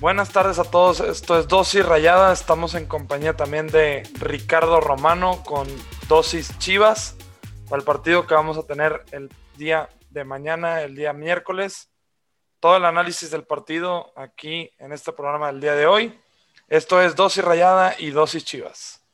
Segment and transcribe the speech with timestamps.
[0.00, 5.42] Buenas tardes a todos, esto es Dosis Rayada, estamos en compañía también de Ricardo Romano
[5.44, 5.66] con
[6.06, 7.16] Dosis Chivas
[7.68, 11.90] para el partido que vamos a tener el día de mañana, el día miércoles.
[12.60, 16.16] Todo el análisis del partido aquí en este programa del día de hoy.
[16.68, 19.04] Esto es Dosis Rayada y Dosis Chivas.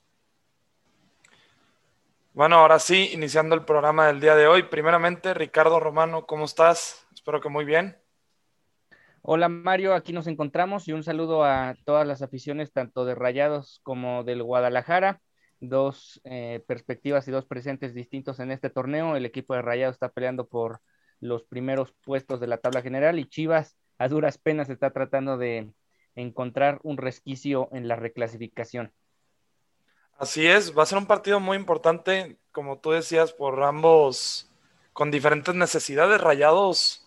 [2.35, 4.65] Bueno, ahora sí, iniciando el programa del día de hoy.
[4.65, 7.07] Primeramente, Ricardo Romano, ¿cómo estás?
[7.15, 8.04] Espero que muy bien.
[9.27, 13.81] Hola Mario, aquí nos encontramos y un saludo a todas las aficiones, tanto de Rayados
[13.83, 15.23] como del Guadalajara.
[15.61, 19.17] Dos eh, perspectivas y dos presentes distintos en este torneo.
[19.17, 20.83] El equipo de Rayados está peleando por
[21.21, 25.73] los primeros puestos de la tabla general y Chivas a duras penas está tratando de
[26.15, 28.93] encontrar un resquicio en la reclasificación.
[30.19, 34.53] Así es, va a ser un partido muy importante, como tú decías, por ambos,
[34.93, 36.21] con diferentes necesidades.
[36.21, 37.04] Rayados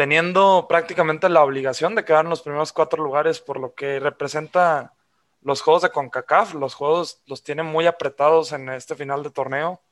[0.00, 4.94] teniendo prácticamente la obligación de quedar en los primeros cuatro lugares por lo que representa
[5.42, 6.54] los juegos de CONCACAF.
[6.54, 9.82] Los juegos los tienen muy apretados en este final de torneo,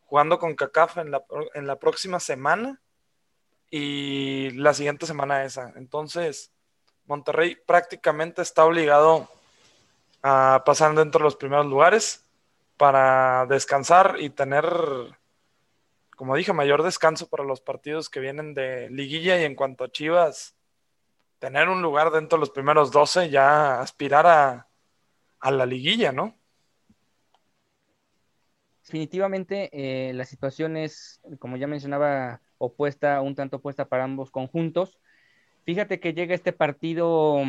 [0.00, 1.22] jugando CONCACAF en la,
[1.54, 2.80] en la próxima semana
[3.70, 5.74] y la siguiente semana esa.
[5.76, 6.50] Entonces,
[7.06, 9.28] Monterrey prácticamente está obligado
[10.24, 12.26] a pasar dentro de los primeros lugares
[12.76, 14.64] para descansar y tener
[16.20, 19.90] como dije, mayor descanso para los partidos que vienen de liguilla y en cuanto a
[19.90, 20.54] Chivas,
[21.38, 24.68] tener un lugar dentro de los primeros 12, ya aspirar a,
[25.38, 26.38] a la liguilla, ¿no?
[28.84, 34.98] Definitivamente eh, la situación es, como ya mencionaba, opuesta, un tanto opuesta para ambos conjuntos.
[35.64, 37.44] Fíjate que llega este partido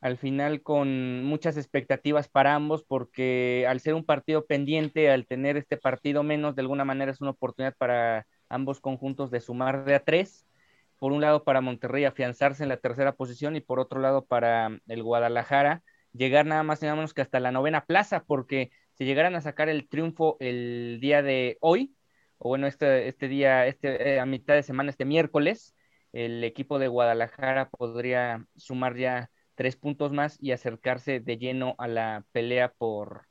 [0.00, 5.56] al final con muchas expectativas para ambos, porque al ser un partido pendiente, al tener
[5.56, 9.96] este partido menos, de alguna manera es una oportunidad para ambos conjuntos de sumar de
[9.96, 10.46] a tres.
[10.98, 14.80] Por un lado para Monterrey afianzarse en la tercera posición y por otro lado para
[14.88, 15.82] el Guadalajara
[16.12, 19.40] llegar nada más y nada menos que hasta la novena plaza, porque si llegaran a
[19.40, 21.94] sacar el triunfo el día de hoy,
[22.38, 25.74] o bueno, este, este día, este, eh, a mitad de semana, este miércoles,
[26.12, 31.88] el equipo de Guadalajara podría sumar ya tres puntos más y acercarse de lleno a
[31.88, 33.26] la pelea por,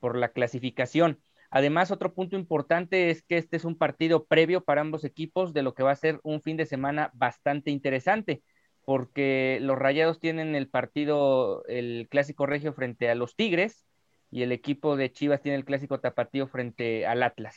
[0.00, 1.22] por la clasificación.
[1.48, 5.62] Además, otro punto importante es que este es un partido previo para ambos equipos de
[5.62, 8.42] lo que va a ser un fin de semana bastante interesante,
[8.84, 13.86] porque los Rayados tienen el partido, el clásico regio frente a los Tigres
[14.28, 17.56] y el equipo de Chivas tiene el clásico tapatío frente al Atlas.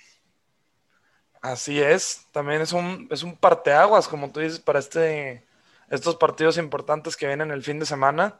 [1.41, 5.43] Así es, también es un, es un parteaguas, como tú dices, para este,
[5.89, 8.39] estos partidos importantes que vienen el fin de semana.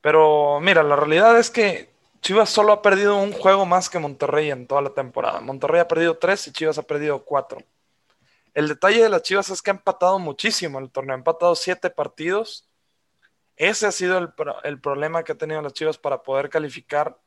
[0.00, 1.90] Pero mira, la realidad es que
[2.22, 5.40] Chivas solo ha perdido un juego más que Monterrey en toda la temporada.
[5.40, 7.58] Monterrey ha perdido tres y Chivas ha perdido cuatro.
[8.52, 11.88] El detalle de las Chivas es que ha empatado muchísimo el torneo, ha empatado siete
[11.88, 12.68] partidos.
[13.56, 14.32] Ese ha sido el,
[14.64, 17.18] el problema que ha tenido las Chivas para poder calificar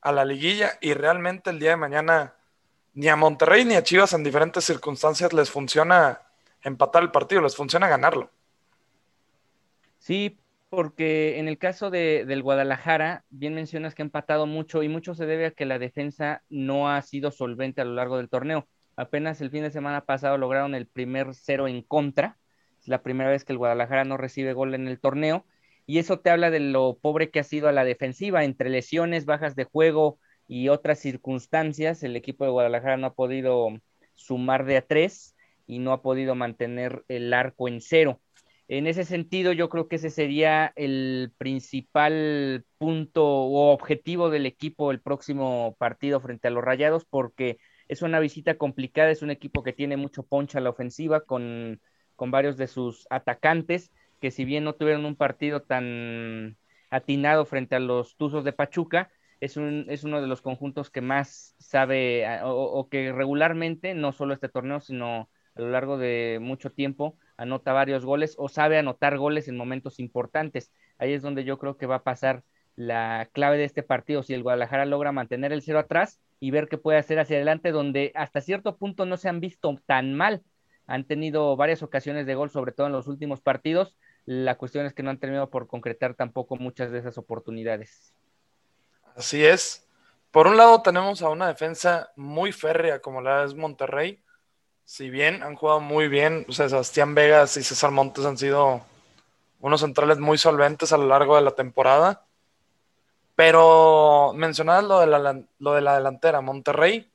[0.00, 2.34] a la liguilla y realmente el día de mañana
[2.94, 6.22] ni a Monterrey ni a Chivas en diferentes circunstancias les funciona
[6.62, 8.30] empatar el partido, les funciona ganarlo.
[9.98, 10.38] Sí,
[10.70, 15.14] porque en el caso de, del Guadalajara, bien mencionas que ha empatado mucho y mucho
[15.14, 18.68] se debe a que la defensa no ha sido solvente a lo largo del torneo.
[18.96, 22.38] Apenas el fin de semana pasado lograron el primer cero en contra.
[22.80, 25.44] Es la primera vez que el Guadalajara no recibe gol en el torneo.
[25.86, 29.24] Y eso te habla de lo pobre que ha sido a la defensiva, entre lesiones,
[29.24, 32.02] bajas de juego y otras circunstancias.
[32.04, 33.70] El equipo de Guadalajara no ha podido
[34.14, 35.34] sumar de a tres
[35.70, 38.20] y no ha podido mantener el arco en cero.
[38.68, 44.90] En ese sentido, yo creo que ese sería el principal punto o objetivo del equipo
[44.90, 47.58] el próximo partido frente a los Rayados, porque
[47.88, 51.80] es una visita complicada, es un equipo que tiene mucho poncha a la ofensiva con,
[52.16, 53.90] con varios de sus atacantes,
[54.20, 56.56] que si bien no tuvieron un partido tan
[56.90, 61.00] atinado frente a los Tuzos de Pachuca, es, un, es uno de los conjuntos que
[61.00, 66.70] más sabe o, que regularmente, no solo este torneo, sino a lo largo de mucho
[66.70, 70.72] tiempo, anota varios goles o sabe anotar goles en momentos importantes.
[70.98, 72.42] Ahí es donde yo creo que va a pasar
[72.76, 76.68] la clave de este partido, si el Guadalajara logra mantener el cero atrás y ver
[76.68, 80.42] qué puede hacer hacia adelante, donde hasta cierto punto no se han visto tan mal.
[80.86, 83.96] Han tenido varias ocasiones de gol, sobre todo en los últimos partidos.
[84.24, 88.14] La cuestión es que no han terminado por concretar tampoco muchas de esas oportunidades.
[89.14, 89.86] Así es.
[90.30, 94.22] Por un lado tenemos a una defensa muy férrea como la es Monterrey.
[94.90, 98.84] Si bien han jugado muy bien, Sebastián Vegas y César Montes han sido
[99.60, 102.26] unos centrales muy solventes a lo largo de la temporada.
[103.36, 107.08] Pero mencionabas lo de la, lo de la delantera, Monterrey,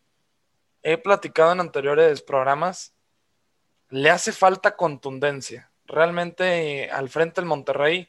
[0.84, 2.96] he platicado en anteriores programas,
[3.90, 5.70] le hace falta contundencia.
[5.86, 8.08] Realmente al frente del Monterrey,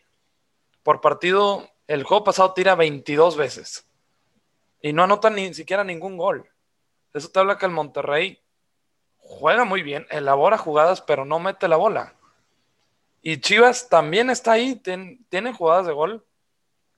[0.85, 3.85] por partido, el juego pasado tira 22 veces
[4.81, 6.49] y no anota ni siquiera ningún gol.
[7.13, 8.46] Eso te habla que el Monterrey
[9.27, 12.15] juega muy bien, elabora jugadas, pero no mete la bola.
[13.23, 16.25] Y Chivas también está ahí, tiene jugadas de gol,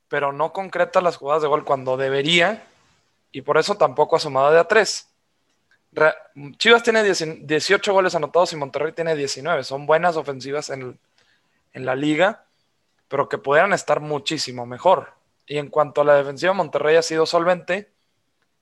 [0.08, 2.64] pero no concreta las jugadas de gol cuando debería,
[3.32, 5.08] y por eso tampoco ha sumado de a tres.
[6.58, 9.64] Chivas tiene 18 goles anotados y Monterrey tiene 19.
[9.64, 10.98] Son buenas ofensivas en,
[11.72, 12.44] en la liga,
[13.08, 15.12] pero que pudieran estar muchísimo mejor.
[15.46, 17.90] Y en cuanto a la defensiva, Monterrey ha sido solvente.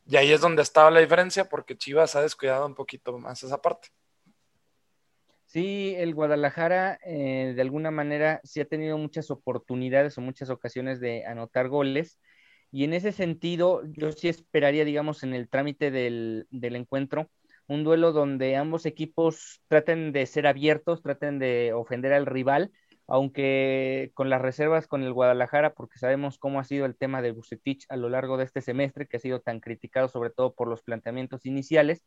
[0.08, 3.60] Y ahí es donde estaba la diferencia, porque Chivas ha descuidado un poquito más esa
[3.60, 3.88] parte.
[5.46, 11.00] Sí, el Guadalajara eh, de alguna manera sí ha tenido muchas oportunidades o muchas ocasiones
[11.00, 12.20] de anotar goles.
[12.70, 17.30] Y en ese sentido, yo sí esperaría, digamos, en el trámite del, del encuentro,
[17.68, 22.70] un duelo donde ambos equipos traten de ser abiertos, traten de ofender al rival,
[23.06, 27.32] aunque con las reservas con el Guadalajara, porque sabemos cómo ha sido el tema de
[27.32, 30.68] Bucetich a lo largo de este semestre, que ha sido tan criticado sobre todo por
[30.68, 32.02] los planteamientos iniciales,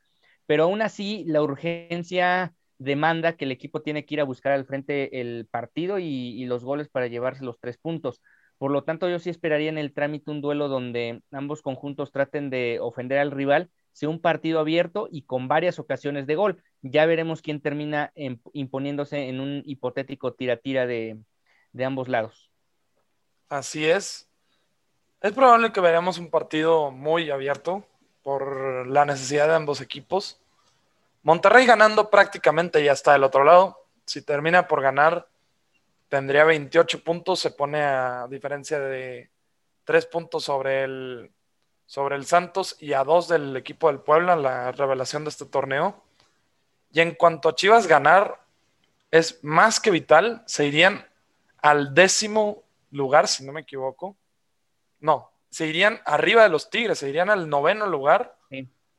[0.46, 4.66] pero aún así la urgencia demanda que el equipo tiene que ir a buscar al
[4.66, 8.22] frente el partido y, y los goles para llevarse los tres puntos.
[8.58, 12.50] Por lo tanto, yo sí esperaría en el trámite un duelo donde ambos conjuntos traten
[12.50, 13.70] de ofender al rival
[14.08, 16.64] un partido abierto y con varias ocasiones de gol.
[16.82, 18.12] Ya veremos quién termina
[18.54, 21.18] imponiéndose en un hipotético tira-tira de,
[21.84, 22.52] ambos lados.
[23.50, 24.30] Así es.
[25.22, 27.86] Es probable que veamos un partido muy abierto
[28.24, 30.40] por la necesidad de ambos equipos.
[31.24, 33.86] Monterrey ganando prácticamente ya está del otro lado.
[34.06, 35.28] Si termina por ganar,
[36.08, 39.30] tendría 28 puntos, se pone a diferencia de
[39.84, 41.32] 3 puntos sobre el
[41.90, 46.04] sobre el Santos y a dos del equipo del Puebla, la revelación de este torneo.
[46.92, 48.40] Y en cuanto a Chivas ganar,
[49.10, 51.04] es más que vital, se irían
[51.64, 54.16] al décimo lugar, si no me equivoco.
[55.00, 58.36] No, se irían arriba de los Tigres, se irían al noveno lugar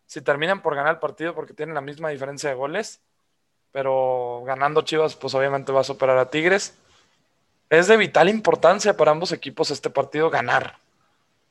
[0.06, 3.00] si terminan por ganar el partido porque tienen la misma diferencia de goles.
[3.70, 6.76] Pero ganando Chivas, pues obviamente va a superar a Tigres.
[7.68, 10.76] Es de vital importancia para ambos equipos este partido ganar.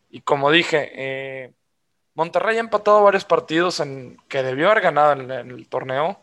[0.09, 1.53] Y como dije, eh,
[2.15, 6.19] Monterrey ha empatado varios partidos en, que debió haber ganado en, el torneo.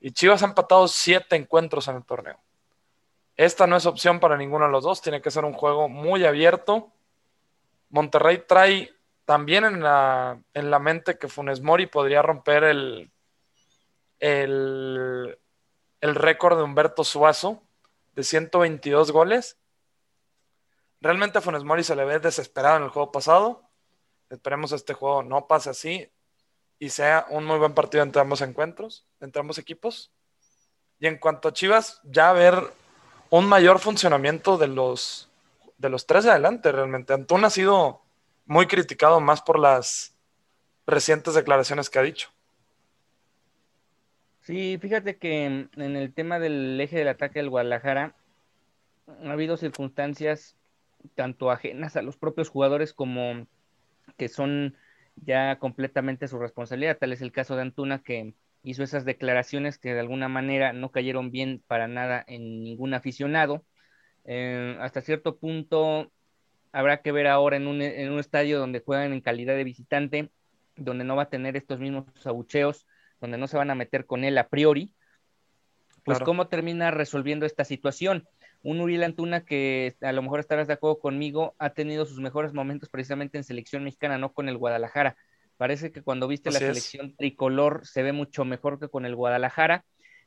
[0.00, 2.38] Y Chivas ha empatado siete encuentros en el torneo.
[3.36, 5.02] Esta no es opción para ninguno de los dos.
[5.02, 6.92] Tiene que ser un juego muy abierto.
[7.90, 8.92] Monterrey trae
[9.24, 13.10] también en la, en la mente que Funes Mori podría romper el,
[14.20, 15.38] el,
[16.00, 17.62] el récord de Humberto Suazo
[18.14, 19.58] de 122 goles.
[21.00, 23.62] Realmente a Funes Mori se le ve desesperado en el juego pasado.
[24.30, 26.10] Esperemos este juego no pase así
[26.78, 30.12] y sea un muy buen partido entre ambos encuentros, entre ambos equipos.
[30.98, 32.60] Y en cuanto a Chivas, ya ver
[33.30, 35.30] un mayor funcionamiento de los,
[35.76, 37.12] de los tres de adelante realmente.
[37.12, 38.02] Antún ha sido
[38.46, 40.16] muy criticado más por las
[40.86, 42.30] recientes declaraciones que ha dicho.
[44.40, 48.16] Sí, fíjate que en el tema del eje del ataque del Guadalajara
[49.24, 50.57] ha habido circunstancias
[51.14, 53.46] tanto ajenas a los propios jugadores como
[54.16, 54.76] que son
[55.16, 56.98] ya completamente su responsabilidad.
[56.98, 60.90] Tal es el caso de Antuna que hizo esas declaraciones que de alguna manera no
[60.90, 63.64] cayeron bien para nada en ningún aficionado.
[64.24, 66.10] Eh, hasta cierto punto
[66.72, 70.30] habrá que ver ahora en un, en un estadio donde juegan en calidad de visitante,
[70.76, 72.86] donde no va a tener estos mismos abucheos,
[73.20, 74.94] donde no se van a meter con él a priori,
[76.04, 78.26] pues cómo termina resolviendo esta situación
[78.62, 82.52] un Uriel Antuna que a lo mejor estarás de acuerdo conmigo, ha tenido sus mejores
[82.52, 85.16] momentos precisamente en selección mexicana, no con el Guadalajara.
[85.56, 89.84] Parece que cuando viste la selección tricolor se ve mucho mejor que con el Guadalajara.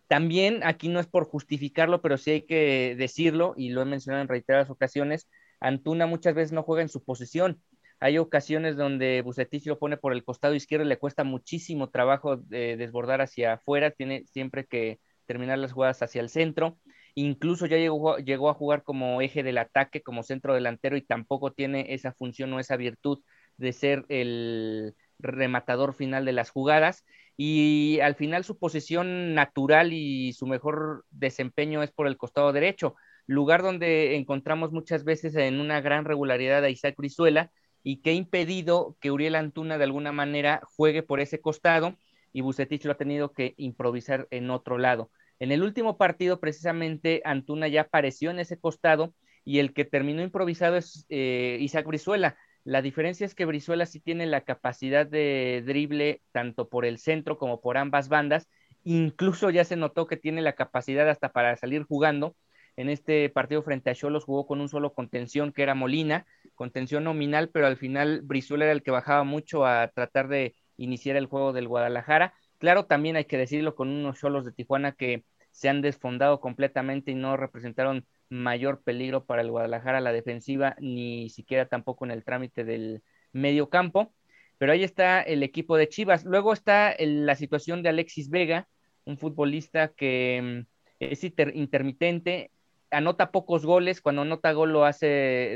[0.07, 4.21] También aquí no es por justificarlo, pero sí hay que decirlo, y lo he mencionado
[4.21, 5.29] en reiteradas ocasiones,
[5.61, 7.61] Antuna muchas veces no juega en su posición.
[7.99, 12.35] Hay ocasiones donde Bucetich lo pone por el costado izquierdo y le cuesta muchísimo trabajo
[12.35, 16.77] desbordar hacia afuera, tiene siempre que terminar las jugadas hacia el centro.
[17.15, 21.51] Incluso ya llegó, llegó a jugar como eje del ataque, como centro delantero y tampoco
[21.53, 23.19] tiene esa función o esa virtud
[23.57, 27.05] de ser el rematador final de las jugadas.
[27.37, 32.95] Y al final su posición natural y su mejor desempeño es por el costado derecho,
[33.25, 37.51] lugar donde encontramos muchas veces en una gran regularidad a Isaac Brizuela
[37.83, 41.97] y que ha impedido que Uriel Antuna de alguna manera juegue por ese costado
[42.33, 45.09] y Bucetich lo ha tenido que improvisar en otro lado.
[45.41, 50.21] En el último partido, precisamente, Antuna ya apareció en ese costado y el que terminó
[50.21, 52.37] improvisado es eh, Isaac Brizuela.
[52.63, 57.39] La diferencia es que Brizuela sí tiene la capacidad de drible tanto por el centro
[57.39, 58.47] como por ambas bandas.
[58.83, 62.35] Incluso ya se notó que tiene la capacidad hasta para salir jugando.
[62.77, 67.03] En este partido frente a Cholos jugó con un solo contención que era Molina, contención
[67.03, 71.25] nominal, pero al final Brizuela era el que bajaba mucho a tratar de iniciar el
[71.25, 72.35] juego del Guadalajara.
[72.59, 77.11] Claro, también hay que decirlo con unos Cholos de Tijuana que se han desfondado completamente
[77.11, 82.23] y no representaron mayor peligro para el Guadalajara la defensiva, ni siquiera tampoco en el
[82.23, 83.03] trámite del
[83.33, 84.13] medio campo.
[84.57, 86.23] Pero ahí está el equipo de Chivas.
[86.23, 88.67] Luego está la situación de Alexis Vega,
[89.05, 92.51] un futbolista que mm, es intermitente,
[92.91, 95.07] anota pocos goles, cuando anota gol lo hace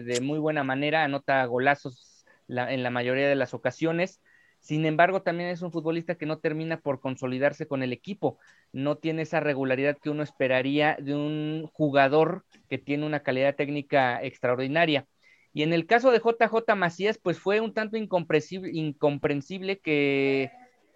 [0.03, 4.21] de muy buena manera, anota golazos en la mayoría de las ocasiones.
[4.65, 8.39] Sin embargo, también es un futbolista que no termina por consolidarse con el equipo,
[8.73, 14.23] no tiene esa regularidad que uno esperaría de un jugador que tiene una calidad técnica
[14.23, 15.05] extraordinaria.
[15.53, 20.49] Y en el caso de JJ Macías, pues fue un tanto incomprensible, que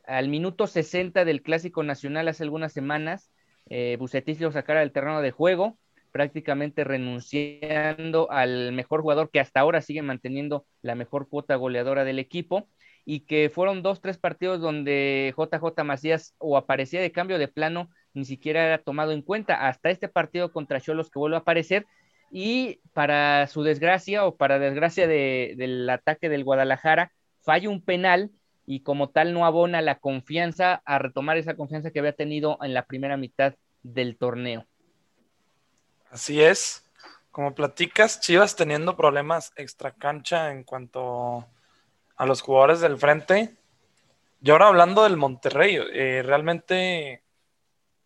[0.07, 3.29] al minuto 60 del Clásico Nacional hace algunas semanas,
[3.69, 5.77] eh, lo sacara del terreno de juego,
[6.11, 12.17] prácticamente renunciando al mejor jugador que hasta ahora sigue manteniendo la mejor cuota goleadora del
[12.17, 12.67] equipo
[13.11, 17.89] y que fueron dos, tres partidos donde JJ Macías o aparecía de cambio de plano,
[18.13, 21.87] ni siquiera era tomado en cuenta, hasta este partido contra Cholos que vuelve a aparecer,
[22.29, 27.11] y para su desgracia o para desgracia del ataque del Guadalajara,
[27.41, 28.29] falla un penal
[28.67, 32.75] y como tal no abona la confianza a retomar esa confianza que había tenido en
[32.75, 34.67] la primera mitad del torneo.
[36.11, 36.87] Así es,
[37.31, 41.47] como platicas, Chivas teniendo problemas extra cancha en cuanto
[42.19, 43.55] a los jugadores del frente.
[44.41, 47.23] Y ahora hablando del Monterrey, eh, realmente,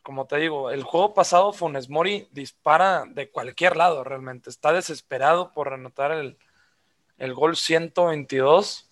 [0.04, 4.52] como te digo, el juego pasado Funes Mori dispara de cualquier lado realmente.
[4.52, 6.38] Está desesperado por anotar el,
[7.18, 8.92] el gol 122.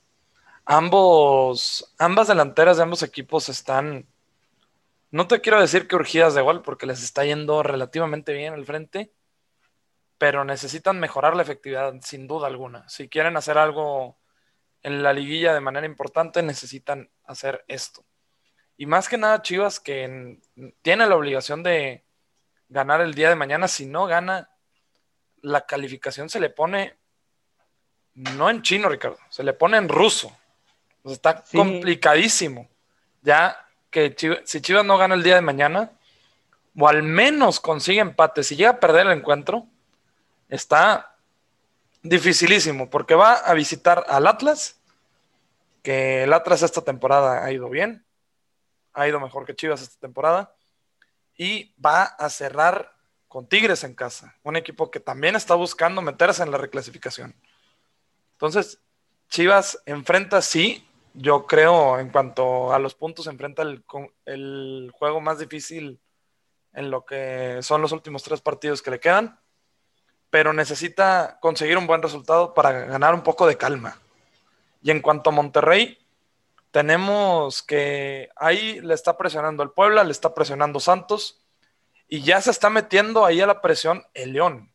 [0.65, 4.07] Ambos, ambas delanteras de ambos equipos están,
[5.11, 8.65] no te quiero decir que urgidas de gol porque les está yendo relativamente bien al
[8.65, 9.13] frente,
[10.17, 12.89] pero necesitan mejorar la efectividad sin duda alguna.
[12.89, 14.17] Si quieren hacer algo
[14.83, 18.03] en la liguilla de manera importante necesitan hacer esto.
[18.77, 20.39] Y más que nada Chivas que
[20.81, 22.03] tiene la obligación de
[22.69, 24.50] ganar el día de mañana, si no gana,
[25.41, 26.97] la calificación se le pone
[28.13, 30.35] no en chino, Ricardo, se le pone en ruso.
[31.05, 32.69] está complicadísimo.
[33.21, 35.91] Ya que si Chivas no gana el día de mañana,
[36.77, 39.67] o al menos consigue empate, si llega a perder el encuentro,
[40.50, 41.10] está
[42.03, 44.79] dificilísimo, porque va a visitar al Atlas,
[45.84, 48.05] que el Atlas esta temporada ha ido bien,
[48.93, 50.53] ha ido mejor que Chivas esta temporada,
[51.38, 52.93] y va a cerrar
[53.27, 57.36] con Tigres en casa, un equipo que también está buscando meterse en la reclasificación.
[58.34, 58.81] Entonces,
[59.29, 63.84] Chivas enfrenta, sí, yo creo, en cuanto a los puntos, enfrenta el,
[64.25, 66.00] el juego más difícil
[66.74, 69.39] en lo que son los últimos tres partidos que le quedan
[70.31, 74.00] pero necesita conseguir un buen resultado para ganar un poco de calma.
[74.81, 76.00] Y en cuanto a Monterrey,
[76.71, 81.43] tenemos que ahí le está presionando el Puebla, le está presionando Santos,
[82.07, 84.73] y ya se está metiendo ahí a la presión el León.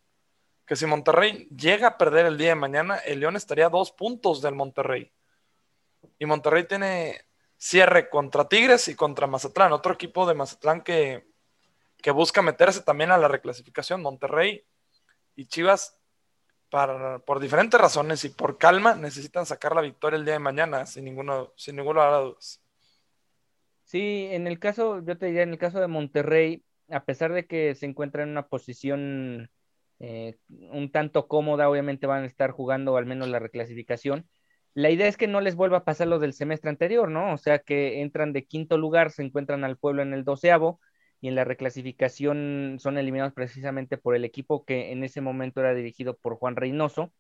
[0.67, 3.93] Que si Monterrey llega a perder el día de mañana, el León estaría a dos
[3.93, 5.11] puntos del Monterrey.
[6.19, 7.25] Y Monterrey tiene
[7.57, 11.27] cierre contra Tigres y contra Mazatlán, otro equipo de Mazatlán que,
[12.03, 14.03] que busca meterse también a la reclasificación.
[14.03, 14.63] Monterrey
[15.37, 15.99] y Chivas,
[16.71, 21.05] por diferentes razones y por calma, necesitan sacar la victoria el día de mañana, sin
[21.05, 22.61] ninguno, sin ninguno de dudas.
[23.85, 27.47] Sí, en el caso, yo te diría, en el caso de Monterrey, a pesar de
[27.47, 29.49] que se encuentra en una posición
[30.01, 34.29] eh, un tanto cómoda, obviamente van a estar jugando al menos la reclasificación.
[34.75, 37.33] La idea es que no les vuelva a pasar lo del semestre anterior, ¿no?
[37.33, 40.81] O sea, que entran de quinto lugar, se encuentran al pueblo en el doceavo,
[41.21, 45.75] y en la reclasificación son eliminados precisamente por el equipo que en ese momento era
[45.75, 47.13] dirigido por Juan Reynoso.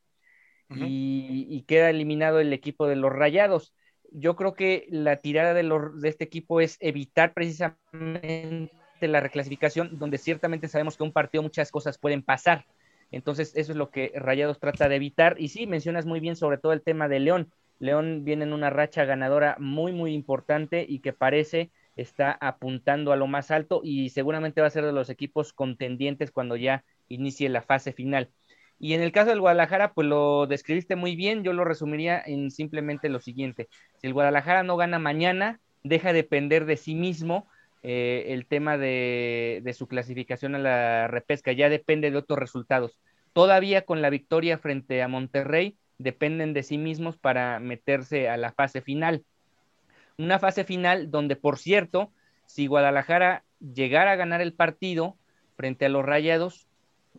[0.68, 3.74] y, queda eliminado el equipo de los Rayados.
[4.10, 9.98] Yo creo que la tirada de, los, de este equipo es evitar precisamente la reclasificación,
[9.98, 12.66] donde ciertamente sabemos que un partido muchas cosas pueden pasar.
[13.10, 15.36] Entonces, eso es lo que Rayados trata de evitar.
[15.38, 17.52] Y sí, mencionas muy bien sobre todo el tema de León.
[17.78, 23.16] León viene en una racha ganadora muy, muy importante y que parece está apuntando a
[23.16, 27.48] lo más alto y seguramente va a ser de los equipos contendientes cuando ya inicie
[27.48, 28.30] la fase final.
[28.78, 32.50] Y en el caso del Guadalajara, pues lo describiste muy bien, yo lo resumiría en
[32.50, 33.68] simplemente lo siguiente.
[33.98, 37.48] Si el Guadalajara no gana mañana, deja de depender de sí mismo
[37.82, 42.98] eh, el tema de, su clasificación a la repesca, ya depende de otros resultados.
[43.32, 48.52] Todavía con la victoria frente a Monterrey, dependen de sí mismos para meterse a la
[48.52, 49.24] fase final.
[50.18, 52.12] Una fase final donde, por cierto,
[52.46, 55.16] si Guadalajara llegara a ganar el partido
[55.56, 56.68] frente a los Rayados,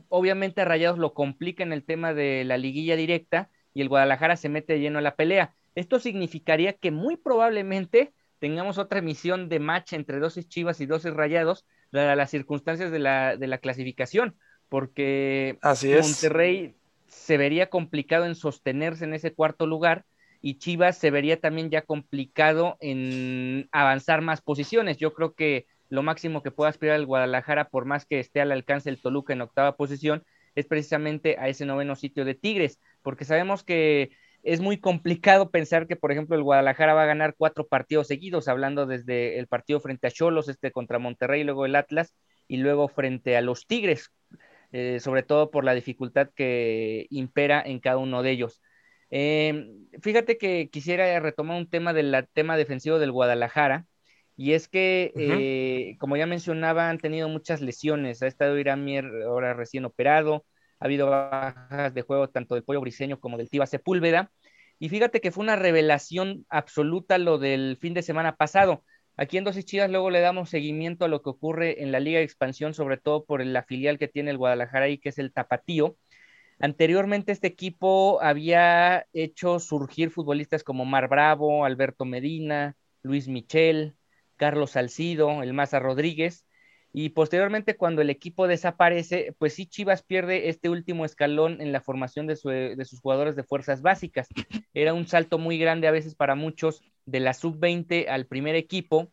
[0.10, 4.36] obviamente a Rayados lo complica en el tema de la liguilla directa y el Guadalajara
[4.36, 5.54] se mete lleno a la pelea.
[5.76, 11.12] Esto significaría que muy probablemente tengamos otra emisión de match entre 12 Chivas y 12
[11.12, 14.36] Rayados, dadas las circunstancias de la, de la clasificación,
[14.70, 16.76] porque Monterrey
[17.08, 20.06] se vería complicado en sostenerse en ese cuarto lugar
[20.48, 24.96] y Chivas se vería también ya complicado en avanzar más posiciones.
[24.98, 28.54] Yo creo que lo máximo que pueda aspirar el Guadalajara, por más que esté al
[28.54, 30.24] alcance del Toluca en octava posición,
[30.56, 34.12] es precisamente a ese noveno sitio de Tigres, porque sabemos que
[34.42, 38.48] es muy complicado pensar que, por ejemplo, el Guadalajara va a ganar cuatro partidos seguidos,
[38.48, 42.16] hablando desde el partido frente a Cholos, este contra Monterrey, luego el Atlas,
[42.48, 44.14] y luego frente a los Tigres,
[44.72, 48.62] eh, sobre todo por la dificultad que impera en cada uno de ellos.
[49.10, 49.72] Eh,
[50.02, 53.86] fíjate que quisiera retomar un tema del tema defensivo del Guadalajara,
[54.40, 58.22] y es que, eh, como ya mencionaba, han tenido muchas lesiones.
[58.22, 60.46] Ha estado Iramier ahora recién operado,
[60.80, 64.32] ha habido bajas de juego tanto del Pollo Briseño como del Tiva Sepúlveda.
[64.78, 68.84] Y fíjate que fue una revelación absoluta lo del fin de semana pasado.
[69.16, 72.20] Aquí en Dosis Chidas luego le damos seguimiento a lo que ocurre en la Liga
[72.20, 75.34] de Expansión, sobre todo por la filial que tiene el Guadalajara y que es el
[75.34, 75.98] Tapatío.
[76.60, 83.96] Anteriormente este equipo había hecho surgir futbolistas como Mar Bravo, Alberto Medina, Luis Michel,
[84.38, 86.48] Carlos Salcido, el Maza Rodríguez,
[86.94, 91.82] y posteriormente cuando el equipo desaparece, pues sí Chivas pierde este último escalón en la
[91.82, 92.36] formación de,
[92.76, 94.28] de sus jugadores de fuerzas básicas.
[94.74, 99.12] Era un salto muy grande a veces para muchos de la sub-20 al primer equipo.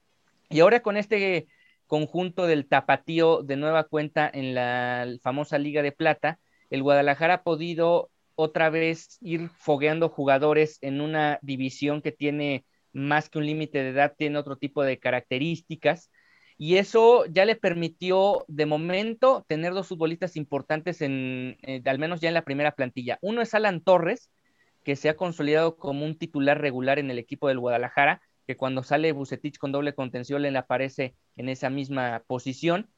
[0.48, 1.46] Y ahora con este
[1.86, 6.38] conjunto del tapatío de nueva cuenta en la famosa Liga de Plata,
[6.70, 13.28] el Guadalajara ha podido otra vez ir fogueando jugadores en una división que tiene más
[13.28, 16.10] que un límite de edad, tiene otro tipo de características.
[16.56, 22.20] Y eso ya le permitió de momento tener dos futbolistas importantes en, eh, al menos
[22.20, 23.18] ya en la primera plantilla.
[23.22, 24.30] Uno es Alan Torres,
[24.84, 28.82] que se ha consolidado como un titular regular en el equipo del Guadalajara, que cuando
[28.82, 32.88] sale Bucetich con doble contención le aparece en esa misma posición.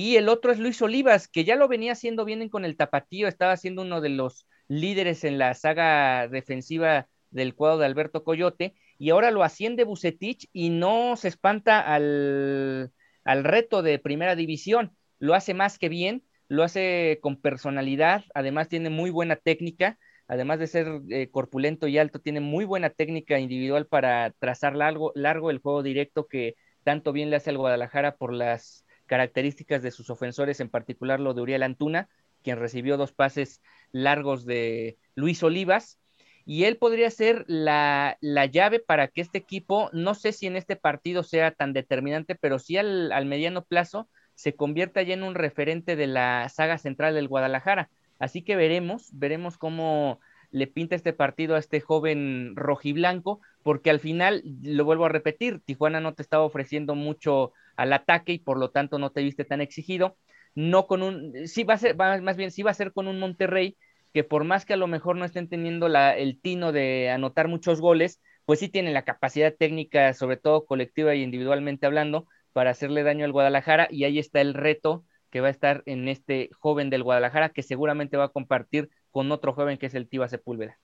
[0.00, 3.26] Y el otro es Luis Olivas, que ya lo venía haciendo bien con el tapatío,
[3.26, 8.76] estaba siendo uno de los líderes en la saga defensiva del cuadro de Alberto Coyote,
[8.96, 12.92] y ahora lo asciende Bucetich y no se espanta al,
[13.24, 18.68] al reto de primera división, lo hace más que bien, lo hace con personalidad, además
[18.68, 23.40] tiene muy buena técnica, además de ser eh, corpulento y alto, tiene muy buena técnica
[23.40, 28.14] individual para trazar largo, largo el juego directo que tanto bien le hace al Guadalajara
[28.14, 32.08] por las características de sus ofensores, en particular lo de Uriel Antuna,
[32.44, 35.98] quien recibió dos pases largos de Luis Olivas,
[36.44, 40.76] y él podría ser la, llave para que este equipo, no sé si en este
[40.76, 45.34] partido sea tan determinante, pero sí al, al mediano plazo se convierta ya en un
[45.34, 47.90] referente de la saga central del Guadalajara.
[48.18, 54.00] Así que veremos, veremos cómo le pinta este partido a este joven rojiblanco, porque al
[54.00, 58.58] final, lo vuelvo a repetir, Tijuana no te estaba ofreciendo mucho al ataque y por
[58.58, 60.16] lo tanto no te viste tan exigido.
[60.54, 63.20] No con un, sí va a ser, más bien sí va a ser con un
[63.20, 63.76] Monterrey
[64.12, 67.46] que por más que a lo mejor no estén teniendo la, el tino de anotar
[67.46, 72.70] muchos goles, pues sí tienen la capacidad técnica, sobre todo colectiva y individualmente hablando, para
[72.70, 76.50] hacerle daño al Guadalajara y ahí está el reto que va a estar en este
[76.58, 80.28] joven del Guadalajara que seguramente va a compartir con otro joven que es el Tiva
[80.28, 80.78] Sepúlveda.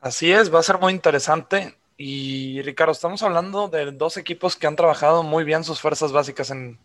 [0.00, 1.76] Así es, va a ser muy interesante.
[1.96, 6.50] Y Ricardo, estamos hablando de dos equipos que han trabajado muy bien sus fuerzas básicas
[6.50, 6.78] en,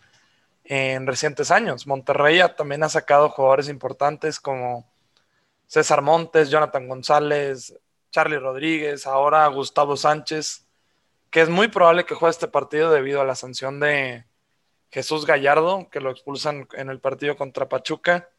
[0.65, 1.87] en recientes años.
[1.87, 4.87] Monterrey también ha sacado jugadores importantes como
[5.67, 7.73] César Montes, Jonathan González,
[8.11, 10.67] Charlie Rodríguez, ahora Gustavo Sánchez,
[11.31, 14.25] que es muy probable que juegue este partido debido a la sanción de,
[14.91, 18.29] Jesús Gallardo, que lo expulsan en el partido contra Pachuca.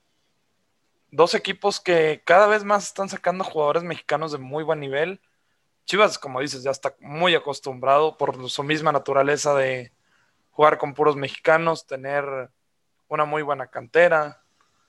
[1.12, 5.20] dos equipos que cada vez más están sacando jugadores mexicanos de muy buen nivel.
[5.84, 9.92] Chivas, como dices, ya está muy acostumbrado por su misma naturaleza de
[10.52, 12.50] jugar con puros mexicanos, tener
[13.08, 14.42] una muy buena cantera.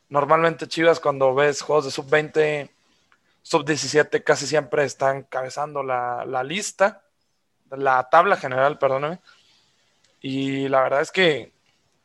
[0.10, 2.70] Normalmente Chivas cuando ves juegos de sub-20,
[3.42, 7.04] sub-17 casi siempre están encabezando la, la, lista,
[7.70, 9.20] la tabla general, perdóname.
[10.20, 11.54] Y la verdad es que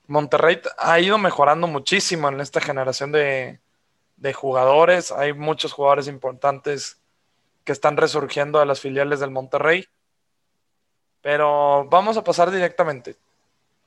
[0.06, 3.60] Monterrey ha ido mejorando muchísimo en esta generación de,
[4.16, 5.12] de jugadores.
[5.12, 7.02] Hay muchos jugadores importantes
[7.66, 9.84] que están resurgiendo de las filiales del Monterrey.
[11.20, 13.16] Pero vamos a pasar directamente.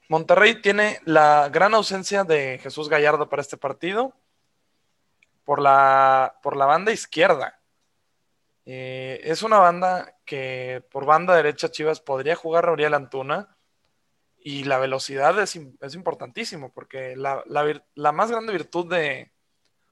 [0.10, 4.14] Monterrey tiene la gran ausencia de Jesús Gallardo para este partido
[5.46, 7.60] por la, por la banda izquierda.
[8.66, 13.56] Eh, es una banda que por banda derecha Chivas podría jugar Gabriel Antuna
[14.42, 19.32] y la velocidad es, es importantísimo porque la, la, más grande virtud de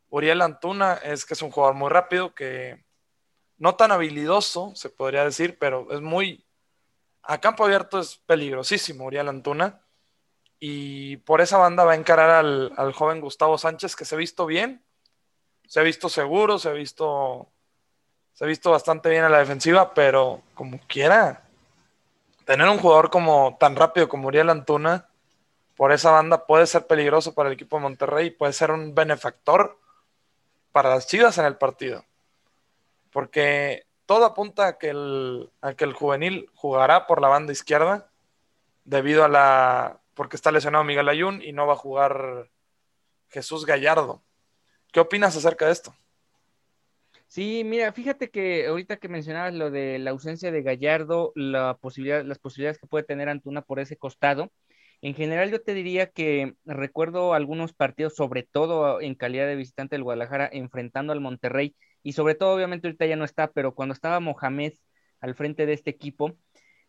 [0.10, 2.86] Uriel Antuna es que es un jugador muy rápido, que
[3.58, 6.46] no tan habilidoso, se podría decir, pero es muy...
[7.24, 9.82] A campo abierto es peligrosísimo Uriel Antuna.
[10.60, 14.46] Y por esa banda va a encarar al, joven Gustavo Sánchez, que se ha visto
[14.46, 14.84] bien,
[15.68, 17.48] se ha visto seguro, se ha visto,
[18.34, 21.44] se ha visto bastante bien en la defensiva, pero como quiera,
[22.46, 25.08] tener un jugador como tan rápido como Uriel Antuna
[25.78, 29.78] por esa banda puede ser peligroso para el equipo de Monterrey, puede ser un benefactor
[30.72, 32.04] para las Chivas en el partido.
[33.12, 38.10] Porque todo apunta a que el, a que el juvenil jugará por la banda izquierda
[38.86, 42.50] debido a la porque está lesionado Miguel Ayun y no va a jugar
[43.30, 44.24] Jesús Gallardo.
[44.92, 45.96] ¿Qué opinas acerca de esto?
[47.28, 52.24] Sí, mira, fíjate que ahorita que mencionabas lo de la ausencia de Gallardo, la posibilidad,
[52.24, 54.52] las posibilidades que puede tener Antuna por ese costado,
[55.02, 59.96] en general yo te diría que recuerdo algunos partidos, sobre todo en calidad de visitante
[59.96, 63.94] del Guadalajara, enfrentando al Monterrey, y sobre todo obviamente ahorita ya no está, pero cuando
[63.94, 64.74] estaba Mohamed
[65.22, 66.38] al frente de este equipo,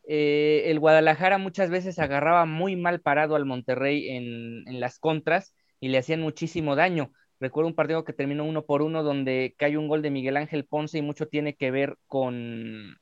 [0.06, 5.54] eh, el Guadalajara muchas veces agarraba muy mal parado al Monterrey en, en las contras
[5.80, 7.12] y le hacían muchísimo daño.
[7.40, 10.64] Recuerdo un partido que terminó uno por uno donde cae un gol de Miguel Ángel
[10.64, 12.96] Ponce y mucho tiene que ver con,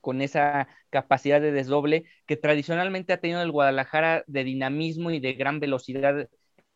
[0.00, 5.34] con esa capacidad de desdoble que tradicionalmente ha tenido el Guadalajara de dinamismo y de
[5.34, 6.28] gran velocidad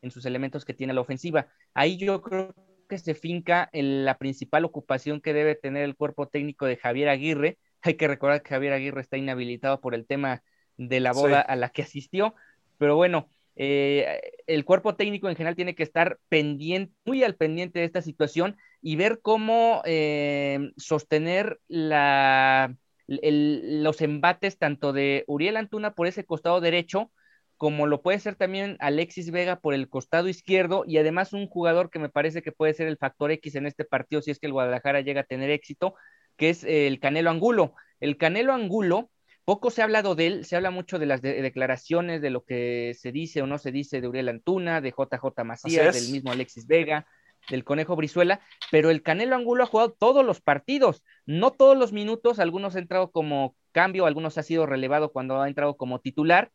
[0.03, 1.49] en sus elementos que tiene la ofensiva.
[1.73, 2.55] Ahí yo creo
[2.87, 7.09] que se finca en la principal ocupación que debe tener el cuerpo técnico de Javier
[7.09, 7.59] Aguirre.
[7.83, 10.42] Hay que recordar que Javier Aguirre está inhabilitado por el tema
[10.77, 12.35] de la boda a la que asistió,
[12.79, 17.79] pero bueno, eh, el cuerpo técnico en general tiene que estar pendiente, muy al pendiente
[17.79, 22.75] de esta situación y ver cómo eh, sostener la,
[23.07, 27.11] los embates tanto de Uriel Antuna por ese costado derecho,
[27.57, 31.90] como lo puede ser también Alexis Vega por el costado izquierdo, y además un jugador
[31.90, 34.47] que me parece que puede ser el factor X en este partido si es que
[34.47, 35.95] el Guadalajara llega a tener éxito,
[36.37, 37.75] que es el Canelo Angulo.
[38.01, 39.11] El Canelo Angulo
[39.45, 42.97] poco se ha hablado de él, se habla mucho de las declaraciones, de lo que
[42.99, 46.67] se dice o no se dice de Uriel Antuna, de JJ Macías, del mismo Alexis
[46.67, 47.07] Vega,
[47.51, 48.40] del Conejo Brizuela,
[48.71, 52.79] pero el Canelo Angulo ha jugado todos los partidos, no todos los minutos, algunos ha
[52.79, 56.51] entrado como cambio, algunos ha sido relevado cuando ha entrado como titular,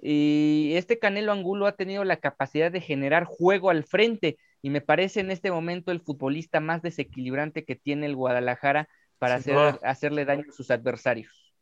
[0.00, 4.80] y este Canelo Angulo ha tenido la capacidad de generar juego al frente, y me
[4.80, 10.24] parece en este momento el futbolista más desequilibrante que tiene el Guadalajara para hacer, hacerle
[10.24, 11.54] daño a sus adversarios.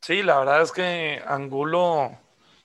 [0.00, 2.18] Sí, la verdad es que Angulo,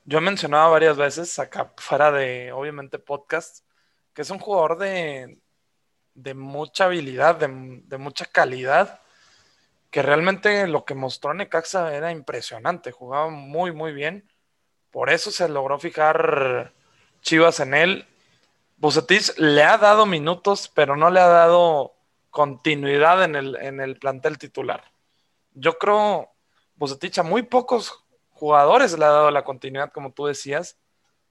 [0.06, 3.66] yo he mencionado varias veces acá fuera de, obviamente, podcast,
[4.14, 5.40] que es un jugador de,
[6.14, 9.02] de mucha habilidad, de, mucha calidad,
[9.90, 14.28] que realmente lo que mostró Necaxa era impresionante, jugaba muy, muy bien.
[14.94, 16.72] Por eso se logró fijar
[17.22, 18.08] Chivas en él.
[18.78, 21.96] Bucetich le ha dado minutos, pero no le ha dado
[22.30, 24.84] continuidad en el, en el plantel titular.
[25.54, 26.30] Yo creo,
[26.76, 30.78] Bucetich a muy pocos jugadores le ha dado la continuidad, como tú decías,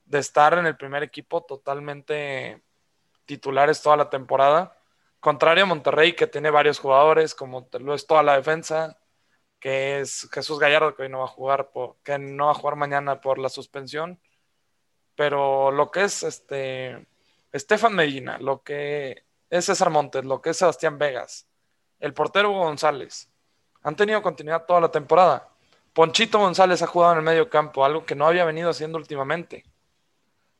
[0.06, 2.64] de estar en el primer equipo totalmente
[3.26, 4.76] titulares toda la temporada.
[5.20, 8.98] Contrario a Monterrey, que tiene varios jugadores, como lo es toda la defensa,
[9.62, 11.70] que es Jesús Gallardo, que hoy no va a jugar,
[12.02, 14.20] que no va a jugar mañana por la suspensión.
[15.14, 17.06] Pero lo que es este
[17.52, 21.46] Estefan Medina, lo que es César Montes, lo que es Sebastián Vegas,
[22.00, 23.30] el portero González,
[23.82, 25.48] han tenido continuidad toda la temporada.
[25.92, 29.64] Ponchito González ha jugado en el medio campo, algo que no había venido haciendo últimamente.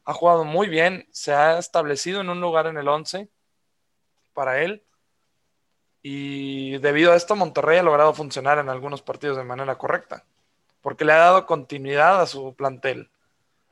[0.04, 3.28] Ha jugado muy bien, se ha establecido en un lugar en el 11
[4.32, 4.84] para él.
[6.02, 10.24] Y debido a esto, Monterrey ha logrado funcionar en algunos partidos de manera correcta,
[10.80, 13.10] porque le ha dado continuidad a su plantel.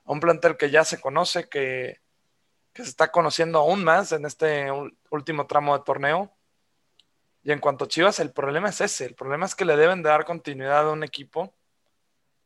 [0.04, 2.00] A un plantel que ya se conoce, que,
[2.72, 4.68] que se está conociendo aún más en este
[5.10, 6.32] último tramo de torneo.
[7.42, 9.06] Y en cuanto a Chivas, el problema es ese.
[9.06, 11.52] El problema es que le deben de dar continuidad a un equipo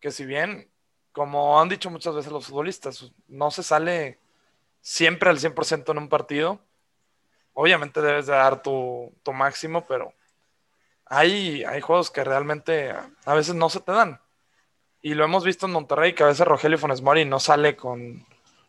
[0.05, 0.70] que si bien,
[1.12, 4.18] como han dicho muchas veces los futbolistas, no se sale
[4.83, 6.61] siempre al 100% en un partido.
[7.55, 10.12] Obviamente debes de dar tu, tu máximo, pero
[11.07, 12.93] hay, hay juegos que realmente
[13.25, 14.21] a veces no se te dan.
[15.01, 18.27] Y lo hemos visto en Monterrey, que a veces Rogelio Funes Mori no sale con,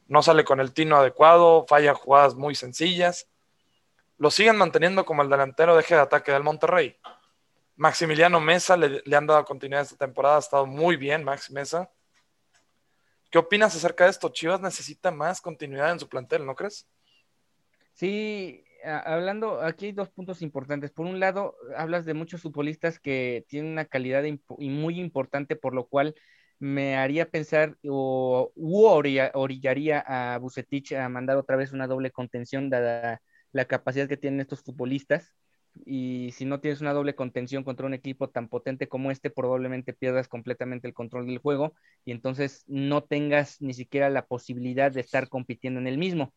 [0.08, 3.28] no sale con el tino adecuado, falla jugadas muy sencillas.
[4.18, 6.98] Lo siguen manteniendo como el delantero de eje de ataque del Monterrey.
[7.78, 11.90] Maximiliano Mesa le, han dado continuidad esta temporada, ha estado muy bien Max Mesa.
[13.30, 14.30] ¿Qué opinas acerca de esto?
[14.30, 16.88] Chivas necesita más continuidad en su plantel, ¿no crees?
[17.94, 20.92] Sí, hablando, aquí hay dos puntos importantes.
[20.92, 25.74] Por un lado, hablas de muchos futbolistas que tienen una calidad y muy importante, por
[25.74, 26.16] lo cual
[26.60, 33.22] me haría pensar o orillaría a Bucetich a mandar otra vez una doble contención, dada
[33.52, 35.34] la capacidad que tienen estos futbolistas.
[35.86, 39.94] Y si no tienes una doble contención contra un equipo tan potente como este, probablemente
[39.94, 41.74] pierdas completamente el control del juego
[42.06, 46.34] y entonces no tengas ni siquiera la posibilidad de estar compitiendo en el mismo.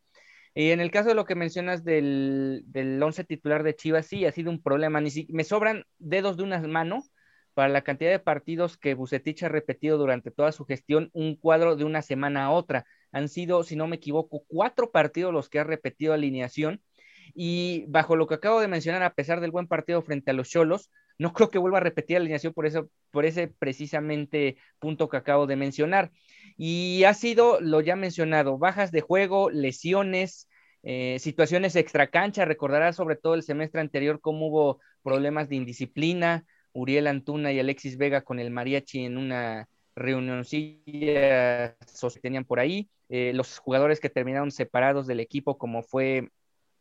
[0.55, 4.25] Y en el caso de lo que mencionas del, del once titular de Chivas, sí,
[4.25, 4.99] ha sido un problema.
[4.99, 7.03] Ni me sobran dedos de una mano
[7.53, 11.75] para la cantidad de partidos que Bucetich ha repetido durante toda su gestión, un cuadro
[11.75, 12.85] de una semana a otra.
[13.11, 16.81] Han sido, si no me equivoco, cuatro partidos los que ha repetido alineación.
[17.35, 20.49] Y bajo lo que acabo de mencionar, a pesar del buen partido frente a los
[20.49, 25.17] Cholos, no creo que vuelva a repetir alineación por eso, por ese precisamente punto que
[25.17, 26.11] acabo de mencionar.
[26.61, 30.49] Y ha sido, lo ya mencionado, bajas de juego, lesiones,
[30.83, 32.43] eh, situaciones extracancha.
[32.43, 36.43] Recordarás sobre todo el semestre anterior cómo hubo problemas de indisciplina,
[36.73, 41.77] Uriel Antuna y Alexis Vega con el mariachi en una reunioncilla
[42.21, 42.89] tenían por ahí.
[43.07, 46.27] Eh, los jugadores que terminaron separados del equipo, como fue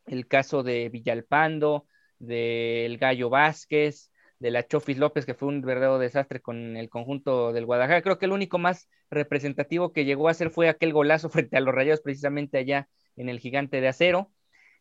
[0.06, 1.86] el caso de Villalpando,
[2.18, 7.52] del Gallo Vázquez, de la Chofis López, que fue un verdadero desastre con el conjunto
[7.52, 8.02] del Guadalajara.
[8.02, 11.60] Creo que el único más representativo que llegó a hacer fue aquel golazo frente a
[11.60, 14.32] los Rayados, precisamente allá en el Gigante de Acero.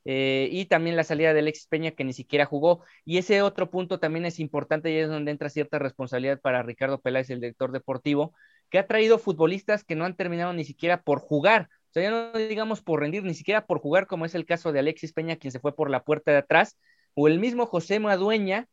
[0.10, 2.84] Eh, y también la salida de Alexis Peña que ni siquiera jugó.
[3.04, 7.02] Y ese otro punto también es importante y es donde entra cierta responsabilidad para Ricardo
[7.02, 8.34] Peláez, el director deportivo,
[8.70, 11.70] que ha traído futbolistas que no han terminado ni siquiera por jugar.
[11.90, 14.72] O sea, ya no digamos por rendir, ni siquiera por jugar, como es el caso
[14.72, 16.78] de Alexis Peña, quien se fue por la puerta de atrás,
[17.14, 18.68] o el mismo José Madueña,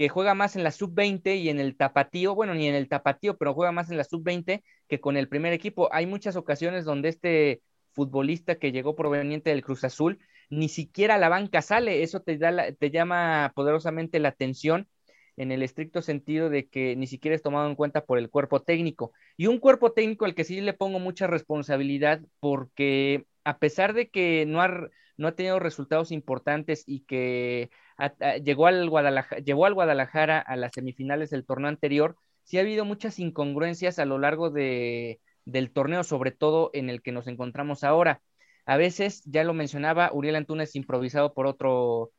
[0.00, 3.36] que juega más en la sub-20 y en el tapatío, bueno, ni en el tapatío,
[3.36, 5.90] pero juega más en la sub-20 que con el primer equipo.
[5.92, 7.60] Hay muchas ocasiones donde este
[7.92, 12.72] futbolista que llegó proveniente del Cruz Azul ni siquiera la banca sale, eso te, da
[12.72, 14.88] te llama poderosamente la atención
[15.36, 18.62] en el estricto sentido de que ni siquiera es tomado en cuenta por el cuerpo
[18.62, 19.12] técnico.
[19.36, 24.08] Y un cuerpo técnico al que sí le pongo mucha responsabilidad porque a pesar de
[24.08, 24.88] que no ha,
[25.20, 27.70] no ha tenido resultados importantes y que
[28.42, 32.86] llegó al Guadalajara, llevó al Guadalajara a las semifinales del torneo anterior, sí ha habido
[32.86, 37.84] muchas incongruencias a lo largo de, del torneo, sobre todo en el que nos encontramos
[37.84, 38.22] ahora.
[38.64, 42.12] A veces, ya lo mencionaba, Uriel Antunes improvisado por otro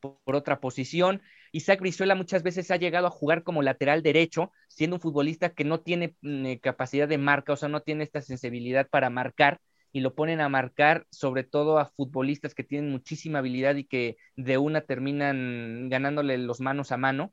[0.00, 1.22] por otra posición.
[1.50, 5.64] Isaac Brizuela muchas veces ha llegado a jugar como lateral derecho, siendo un futbolista que
[5.64, 9.60] no tiene mm, capacidad de marca, o sea, no tiene esta sensibilidad para marcar
[9.92, 14.16] y lo ponen a marcar sobre todo a futbolistas que tienen muchísima habilidad y que
[14.36, 17.32] de una terminan ganándole los manos a mano.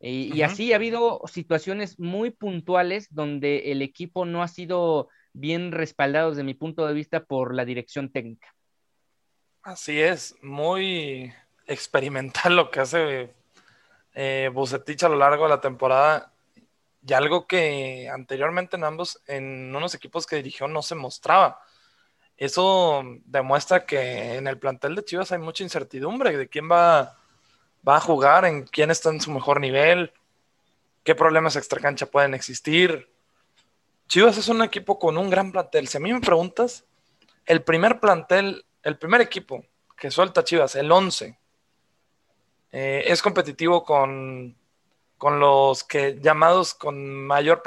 [0.00, 6.30] Y, así ha habido situaciones muy puntuales donde el equipo no ha sido bien respaldado
[6.30, 8.54] desde mi punto de vista por la dirección técnica.
[9.62, 11.32] Así es, muy
[11.66, 13.32] experimental lo que hace
[14.14, 16.34] eh, Bucetich a lo largo de la temporada
[17.06, 21.60] y algo que anteriormente en ambos, en unos equipos que dirigió no se mostraba.
[22.36, 27.16] Eso demuestra que en el plantel de Chivas hay mucha incertidumbre de quién va,
[27.86, 30.12] va a jugar, en quién está en su mejor nivel,
[31.04, 33.08] qué problemas extracancha pueden existir.
[34.08, 35.86] Chivas es un equipo con un gran plantel.
[35.86, 36.84] Si a mí me preguntas,
[37.46, 39.64] el primer plantel, el primer equipo
[39.96, 41.38] que suelta Chivas, el 11,
[42.72, 44.56] eh, es competitivo con,
[45.16, 47.62] con, los que llamados con mayor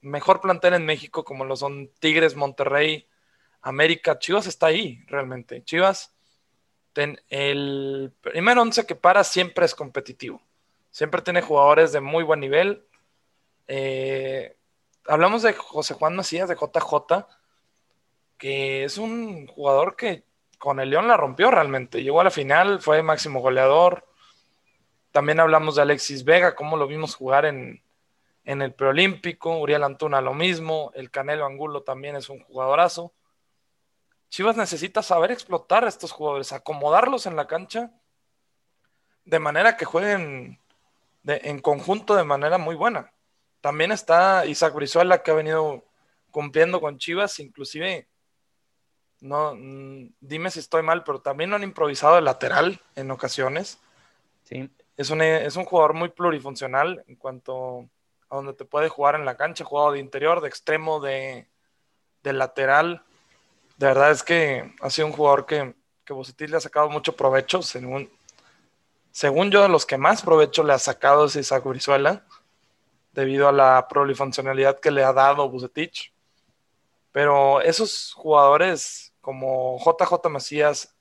[0.00, 3.06] mejor plantel en México, como lo son Tigres, Monterrey,
[3.62, 5.64] América, Chivas está ahí realmente.
[5.64, 6.14] Chivas,
[7.28, 10.42] el primer once que para siempre es competitivo.
[10.90, 12.84] Siempre tiene jugadores de muy buen nivel.
[13.66, 14.56] Eh,
[15.06, 17.26] hablamos de José Juan Macías, de JJ,
[18.36, 20.24] que es un jugador que
[20.58, 22.02] con el León la rompió realmente.
[22.02, 24.06] Llegó a la final, fue máximo goleador.
[25.12, 27.82] También hablamos de Alexis Vega, cómo lo vimos jugar en,
[28.44, 29.58] en el preolímpico.
[29.58, 30.90] Uriel Antuna lo mismo.
[30.94, 33.12] El Canelo Angulo también es un jugadorazo.
[34.28, 37.92] Chivas necesita saber explotar a estos jugadores, acomodarlos en la cancha
[39.24, 40.58] de manera que jueguen
[41.24, 43.12] en conjunto de manera muy buena.
[43.60, 45.84] También está Isaac Brizuela que ha venido
[46.30, 48.08] cumpliendo con Chivas, inclusive,
[49.20, 53.80] no, mm, dime si estoy mal, pero también lo han improvisado de lateral en ocasiones.
[54.44, 54.70] Sí.
[54.96, 57.88] Es un, es un jugador muy plurifuncional en cuanto
[58.30, 61.46] a donde te puede jugar en la cancha, jugado de interior, de extremo, de,
[62.22, 63.04] lateral.
[63.78, 65.72] De verdad es que ha sido un jugador que,
[66.04, 68.10] que le ha sacado mucho provecho, según,
[69.12, 72.26] según yo, de los que más provecho le ha sacado es Isaac Brizuela,
[73.12, 76.12] debido a la plurifuncionalidad que le ha dado Bucetich.
[77.12, 80.96] Pero esos jugadores como JJ Macías,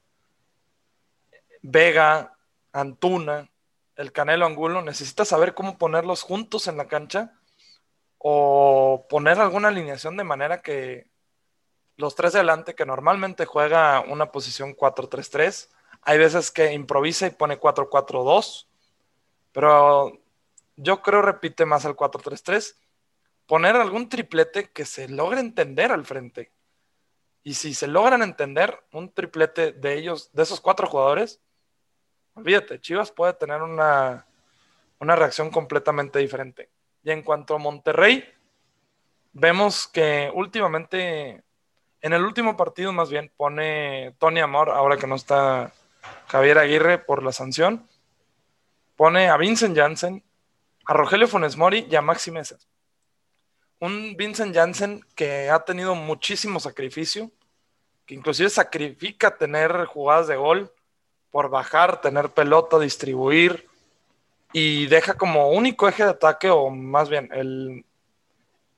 [1.63, 2.37] Vega,
[2.73, 3.49] Antuna,
[3.95, 7.33] el Canelo Angulo, necesita saber cómo ponerlos juntos en la cancha
[8.19, 11.07] o poner alguna alineación de manera que
[11.97, 15.69] los tres de adelante, que normalmente juega una posición 4-3-3,
[16.03, 18.67] hay veces que improvisa y pone 4-4-2,
[19.51, 20.19] pero
[20.75, 22.75] yo creo repite más al 4-3-3,
[23.47, 26.51] poner algún triplete que se logre entender al frente.
[27.43, 31.39] Y si se logran entender un triplete de ellos, de esos cuatro jugadores,
[32.33, 34.27] olvídate, Chivas puede tener una,
[34.99, 36.69] una reacción completamente diferente.
[37.03, 38.23] Y en cuanto a Monterrey,
[39.31, 41.43] vemos que últimamente,
[42.01, 45.73] en el último partido más bien, pone Tony Amor, ahora que no está
[46.27, 47.87] Javier Aguirre por la sanción,
[48.95, 50.23] pone a Vincent Janssen,
[50.85, 52.57] a Rogelio Funes Mori y a Maxi Mesa.
[53.79, 57.31] Un Vincent Janssen que ha tenido muchísimo sacrificio,
[58.05, 60.71] que inclusive sacrifica tener jugadas de gol
[61.29, 63.67] por bajar, tener pelota, distribuir
[64.53, 67.85] y deja como único eje de ataque, o más bien el,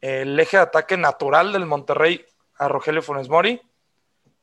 [0.01, 2.25] el eje de ataque natural del Monterrey
[2.59, 3.59] a Rogelio Funes Mori.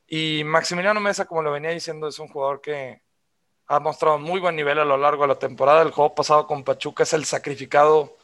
[0.08, 3.00] Y Maximiliano Mesa, como lo venía diciendo, es un jugador que
[3.68, 5.82] ha mostrado muy buen nivel a lo largo de la temporada.
[5.82, 8.16] El juego pasado con Pachuca es el sacrificado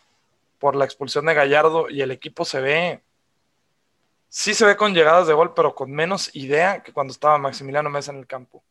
[0.59, 3.03] por la expulsión de Gallardo y el equipo se ve,
[4.29, 7.91] sí se ve con llegadas de gol, pero con menos idea que cuando estaba Maximiliano
[7.91, 8.63] Mesa en el campo.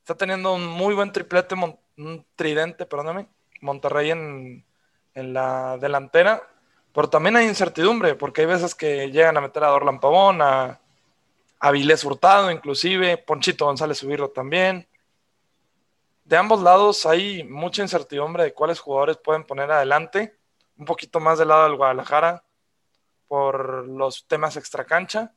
[0.00, 3.26] Está teniendo un muy buen triplete, un tridente, perdóname,
[3.62, 4.64] Monterrey en,
[5.14, 6.46] la delantera,
[6.96, 10.80] pero también hay incertidumbre, porque hay veces que llegan a meter a Dorlan Pavón, a,
[11.70, 14.88] Vilés Hurtado inclusive, Ponchito González subirlo también.
[16.24, 20.38] De ambos lados hay mucha incertidumbre de cuáles jugadores pueden poner adelante,
[20.78, 22.42] un poquito más del lado del Guadalajara
[23.28, 25.34] por los temas extracancha,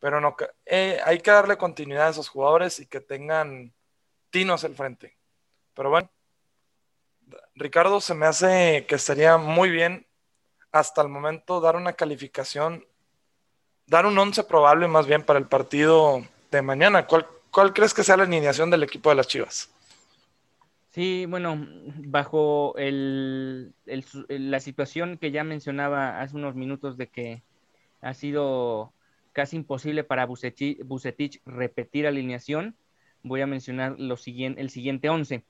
[0.00, 3.72] pero eh, hay que darle continuidad a esos jugadores y que tengan
[4.30, 5.16] Tinos el frente.
[5.74, 6.10] Pero bueno,
[7.54, 10.08] Ricardo, se me hace que estaría muy bien
[10.72, 12.84] hasta el momento dar una calificación,
[13.86, 17.06] dar un 11 probable más bien para el partido de mañana.
[17.06, 19.70] ¿Cuál, cuál crees que sea la alineación del equipo de las Chivas?
[20.90, 21.66] Sí, bueno,
[22.04, 27.42] bajo el, la situación que ya mencionaba hace unos minutos de que
[28.02, 28.92] ha sido
[29.32, 32.76] casi imposible para Bucetich repetir alineación,
[33.22, 35.44] voy a mencionar lo siguiente, el siguiente 11.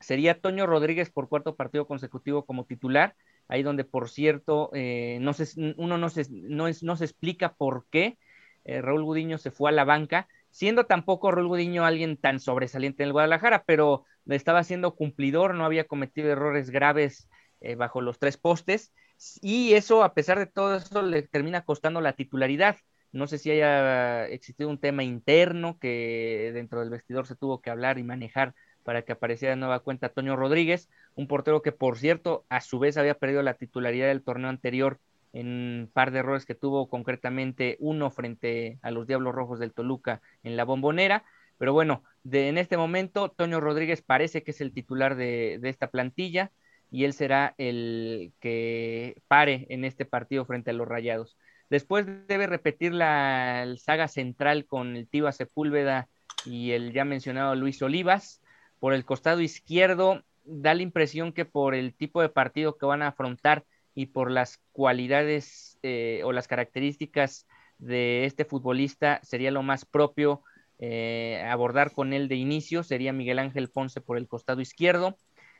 [0.00, 3.14] Sería Toño Rodríguez por cuarto partido consecutivo como titular,
[3.48, 5.32] ahí donde, por cierto, eh, no
[5.76, 8.18] uno no se, no, es, no se explica por qué
[8.64, 13.02] eh, Raúl Gudiño se fue a la banca, siendo tampoco Raúl Gudiño alguien tan sobresaliente
[13.02, 17.28] en el Guadalajara, pero estaba siendo cumplidor, no había cometido errores graves
[17.60, 18.92] eh, bajo los tres postes,
[19.40, 22.76] y eso, a pesar de todo eso, le termina costando la titularidad.
[23.12, 27.70] No sé si haya existido un tema interno que dentro del vestidor se tuvo que
[27.70, 31.98] hablar y manejar para que apareciera de nueva cuenta Toño Rodríguez, un portero que por
[31.98, 34.98] cierto a su vez había perdido la titularidad del torneo anterior
[35.32, 39.72] en un par de errores que tuvo concretamente uno frente a los Diablos Rojos del
[39.72, 41.24] Toluca en la bombonera.
[41.58, 45.68] Pero bueno, de, en este momento Toño Rodríguez parece que es el titular de, de
[45.68, 46.50] esta plantilla
[46.90, 51.38] y él será el que pare en este partido frente a los Rayados.
[51.70, 56.10] Después debe repetir la saga central con el Tiva Sepúlveda
[56.44, 58.41] y el ya mencionado Luis Olivas.
[58.82, 63.00] Por el costado izquierdo da la impresión que por el tipo de partido que van
[63.02, 63.64] a afrontar
[63.94, 67.46] y por las cualidades eh, o las características
[67.78, 70.42] de este futbolista sería lo más propio
[70.80, 72.82] eh, abordar con él de inicio.
[72.82, 75.16] Sería Miguel Ángel Ponce por el costado izquierdo.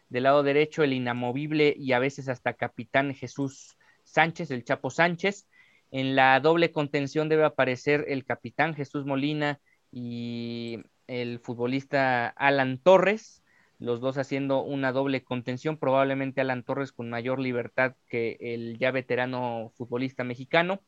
[0.09, 5.47] Del lado derecho el inamovible y a veces hasta capitán Jesús Sánchez, el Chapo Sánchez
[5.93, 9.61] en la doble contención debe aparecer el capitán Jesús Molina
[9.93, 13.43] y el futbolista Alan Torres,
[13.79, 18.91] los dos haciendo una doble contención, probablemente Alan Torres con mayor libertad que el ya
[18.91, 20.81] veterano futbolista mexicano.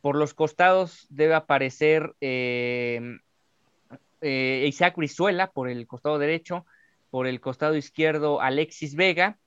[0.00, 3.18] Por los costados debe aparecer eh,
[4.22, 6.64] eh, Isaac Brizuela por el costado derecho,
[7.10, 9.38] por el costado izquierdo Alexis Vega.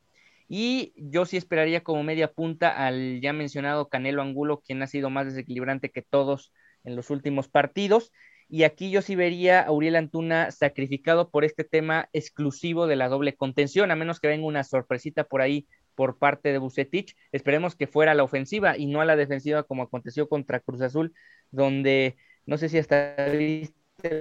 [0.47, 5.09] Y yo sí esperaría como media punta al ya mencionado Canelo Angulo, quien ha sido
[5.09, 6.53] más desequilibrante que todos
[6.83, 8.11] en los últimos partidos.
[8.47, 13.09] Y aquí yo sí vería a Uriel Antuna sacrificado por este tema exclusivo de la
[13.09, 17.15] doble contención, a menos que venga una sorpresita por ahí por parte de Bucetich.
[17.31, 20.81] Esperemos que fuera a la ofensiva y no a la defensiva como aconteció contra Cruz
[20.81, 21.13] Azul,
[21.51, 23.15] donde no sé si hasta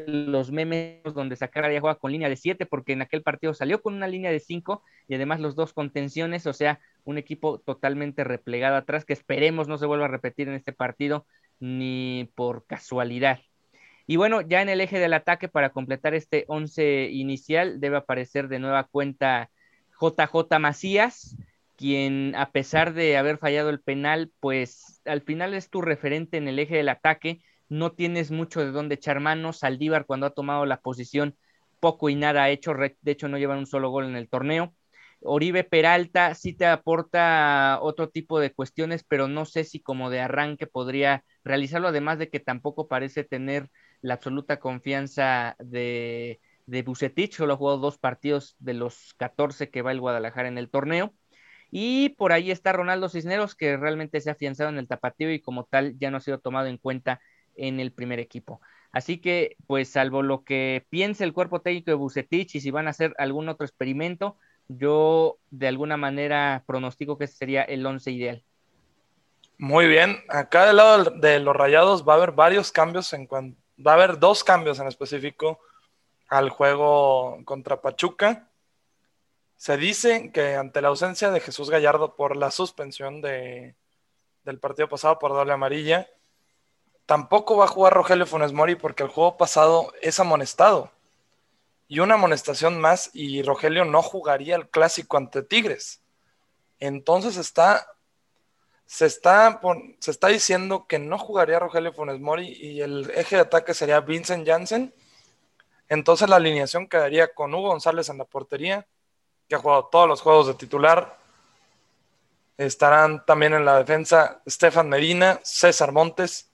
[0.06, 3.82] los memes donde Sacara ya juega con línea de 7, porque en aquel partido salió
[3.82, 8.24] con una línea de 5 y además los dos contenciones, o sea, un equipo totalmente
[8.24, 11.26] replegado atrás que esperemos no se vuelva a repetir en este partido
[11.60, 13.40] ni por casualidad.
[14.06, 18.48] Y bueno, ya en el eje del ataque para completar este 11 inicial debe aparecer
[18.48, 19.50] de nueva cuenta
[20.00, 21.36] JJ Macías,
[21.76, 26.48] quien a pesar de haber fallado el penal, pues al final es tu referente en
[26.48, 30.66] el eje del ataque, no tienes mucho de dónde echar manos, Saldívar cuando ha tomado
[30.66, 31.36] la posición
[31.80, 34.74] poco y nada ha hecho, de hecho no llevan un solo gol en el torneo.
[35.20, 40.20] Oribe Peralta sí te aporta otro tipo de cuestiones, pero no sé si como de
[40.20, 43.70] arranque podría realizarlo, además de que tampoco parece tener
[44.04, 49.80] la absoluta confianza de, de Bucetich, solo ha jugado dos partidos de los 14 que
[49.80, 51.14] va el Guadalajara en el torneo.
[51.70, 55.40] Y por ahí está Ronaldo Cisneros, que realmente se ha afianzado en el tapatío y
[55.40, 57.22] como tal ya no ha sido tomado en cuenta
[57.56, 58.60] en el primer equipo.
[58.92, 62.88] Así que, pues, salvo lo que piense el cuerpo técnico de Bucetich y si van
[62.88, 64.36] a hacer algún otro experimento,
[64.68, 68.44] yo de alguna manera pronostico que ese sería el once ideal.
[69.56, 73.63] Muy bien, acá del lado de los rayados va a haber varios cambios en cuanto
[73.78, 75.60] va a haber dos cambios en específico
[76.28, 78.48] al juego contra Pachuca.
[79.56, 83.76] Se dice que ante la ausencia de Jesús Gallardo por la suspensión de,
[84.44, 86.08] del partido pasado por doble amarilla,
[87.06, 90.90] tampoco va a jugar Rogelio Funes Mori porque el juego pasado es amonestado.
[91.86, 96.02] Y una amonestación más y Rogelio no jugaría el clásico ante Tigres.
[96.80, 97.86] Entonces está
[98.86, 99.60] se está,
[99.98, 104.00] se está diciendo que no jugaría Rogelio Funes Mori y el eje de ataque sería
[104.00, 104.94] Vincent Janssen.
[105.88, 108.86] Entonces la alineación quedaría con Hugo González en la portería,
[109.48, 111.18] que ha jugado todos los juegos de titular.
[112.56, 116.50] Estarán también en la defensa Stefan Medina, César Montes,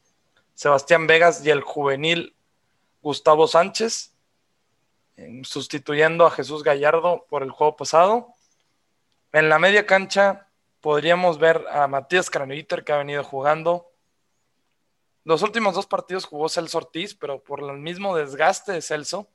[0.55, 2.35] Sebastián Vegas y el juvenil
[3.03, 4.12] Gustavo Sánchez,
[5.43, 8.35] sustituyendo a Jesús Gallardo por el juego pasado.
[9.33, 10.49] En la media cancha
[10.81, 13.91] podríamos ver a Matías Craneviter que ha venido jugando.
[15.24, 19.28] Los últimos dos partidos jugó Celso Ortiz, pero por el mismo desgaste de Celso.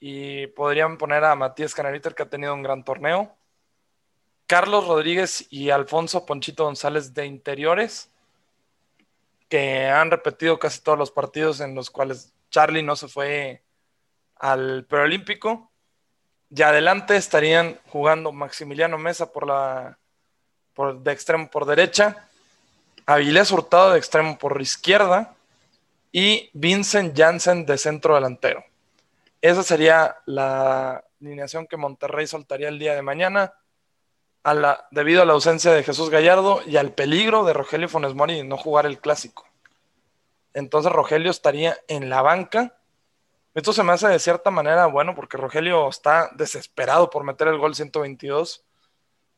[0.00, 3.36] Y podrían poner a Matías Craneviter que ha tenido un gran torneo.
[4.46, 8.10] Carlos Rodríguez y Alfonso Ponchito González de interiores,
[9.48, 13.62] que han repetido casi todos los partidos en los cuales Charlie no se fue
[14.36, 15.70] al preolímpico.
[16.50, 19.98] Y adelante estarían jugando Maximiliano Mesa por la
[20.86, 22.28] de extremo por derecha,
[23.06, 25.34] Avilés Hurtado de extremo por izquierda
[26.12, 28.64] y Vincent Janssen de centro delantero.
[29.40, 33.54] Esa sería la alineación que Monterrey soltaría el día de mañana
[34.90, 38.56] debido a la ausencia de Jesús Gallardo y al peligro de Rogelio Funes Mori no
[38.56, 39.46] jugar el clásico.
[40.54, 42.74] Entonces Rogelio estaría en la banca.
[43.54, 47.58] Esto se me hace de cierta manera bueno porque Rogelio está desesperado por meter el
[47.58, 48.64] gol 122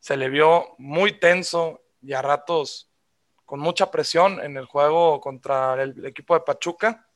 [0.01, 2.91] se le vio muy tenso y a ratos
[3.45, 7.07] con mucha presión en el juego contra el equipo de Pachuca.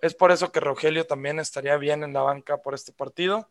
[0.00, 3.48] Es por eso que Rogelio también estaría bien en la banca por este partido.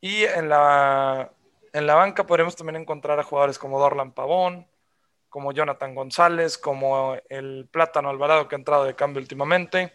[0.00, 1.32] Y en la,
[1.72, 4.66] en la banca podremos también encontrar a jugadores como Dorlan Pavón,
[5.28, 9.92] como Jonathan González, como el Plátano Alvarado que ha entrado de cambio últimamente,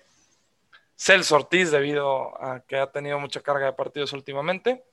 [0.96, 4.84] Celso Ortiz debido a que ha tenido mucha carga de partidos últimamente.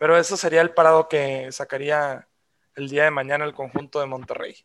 [0.00, 2.26] Pero eso sería el parado que sacaría
[2.74, 4.56] el día de mañana el conjunto de Monterrey.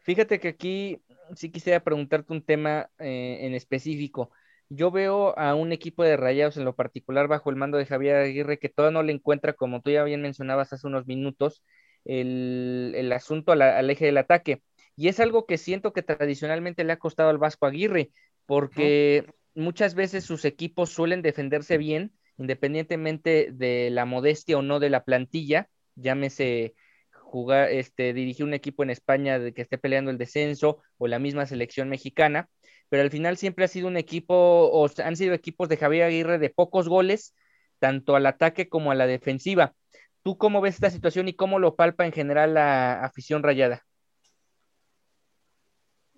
[0.00, 1.02] Fíjate que aquí
[1.34, 4.30] sí quisiera preguntarte un tema eh, en específico.
[4.68, 8.16] Yo veo a un equipo de rayados en lo particular bajo el mando de Javier
[8.16, 11.64] Aguirre que todavía no le encuentra, como tú ya bien mencionabas hace unos minutos,
[12.04, 14.62] el, asunto al eje del ataque.
[14.96, 18.10] Y es algo que siento que tradicionalmente le ha costado al Vasco Aguirre,
[18.44, 24.88] porque muchas veces sus equipos suelen defenderse bien, independientemente de la modestia o no de
[24.88, 26.74] la plantilla, llámese
[27.12, 31.18] jugar, este, dirigir un equipo en España de que esté peleando el descenso o la
[31.18, 32.48] misma selección mexicana,
[32.88, 36.38] pero al final siempre ha sido un equipo, o han sido equipos de Javier Aguirre
[36.38, 37.34] de pocos goles,
[37.78, 39.74] tanto al ataque como a la defensiva.
[40.22, 43.84] ¿Tú cómo ves esta situación y cómo lo palpa en general la afición rayada?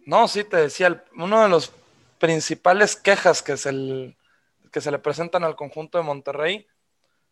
[0.06, 1.72] No, sí, te decía, uno de los
[2.18, 4.16] principales quejas que se,
[4.72, 6.66] que se le presentan al conjunto de Monterrey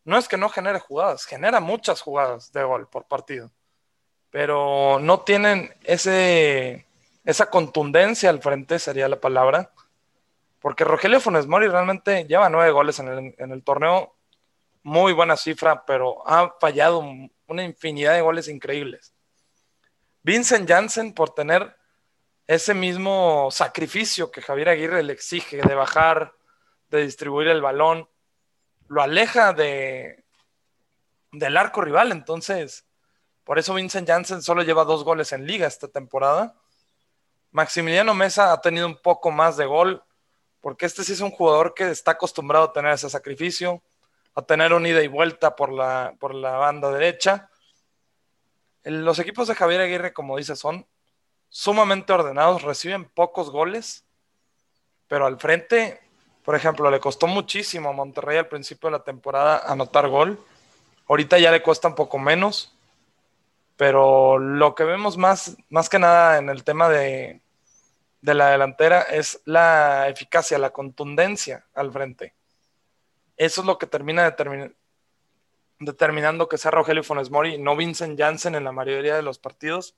[0.05, 3.51] no es que no genere jugadas, genera muchas jugadas de gol por partido,
[4.31, 6.87] pero no tienen ese,
[7.25, 9.73] esa contundencia al frente, sería la palabra,
[10.61, 14.15] porque Rogelio Funes Mori realmente lleva nueve goles en el, en el torneo,
[14.83, 17.03] muy buena cifra, pero ha fallado
[17.47, 19.15] una infinidad de goles increíbles.
[20.23, 21.77] Vincent Janssen, por tener
[22.47, 26.35] ese mismo sacrificio que Javier Aguirre le exige de bajar,
[26.91, 28.09] de distribuir el balón,
[28.89, 30.25] lo aleja de,
[31.33, 32.13] del arco rival.
[32.13, 32.85] Entonces,
[33.45, 36.55] por eso Vincent Janssen solo lleva dos goles en liga esta temporada.
[37.53, 40.03] Maximiliano Mesa ha tenido un poco más de gol,
[40.61, 43.83] porque este sí es un jugador que está acostumbrado a tener ese sacrificio,
[44.35, 47.51] a tener un ida y vuelta por la, por la banda derecha.
[48.85, 50.87] Los equipos de Javier Aguirre, como dice, son
[51.49, 54.05] sumamente ordenados, reciben pocos goles,
[55.09, 56.01] pero al frente,
[56.45, 60.39] por ejemplo, le costó muchísimo a Monterrey al principio de la temporada anotar gol.
[61.09, 62.75] Ahorita ya le cuesta un poco menos,
[63.77, 67.41] pero lo que vemos más, más que nada en el tema de,
[68.21, 72.35] de la delantera es la eficacia, la contundencia al frente.
[73.37, 74.35] Eso es lo que termina
[75.79, 79.97] determinando que sea Rogelio Funes Mori, no Vincent Janssen en la mayoría de los partidos,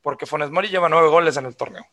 [0.00, 1.86] porque Funes Mori lleva nueve goles en el torneo.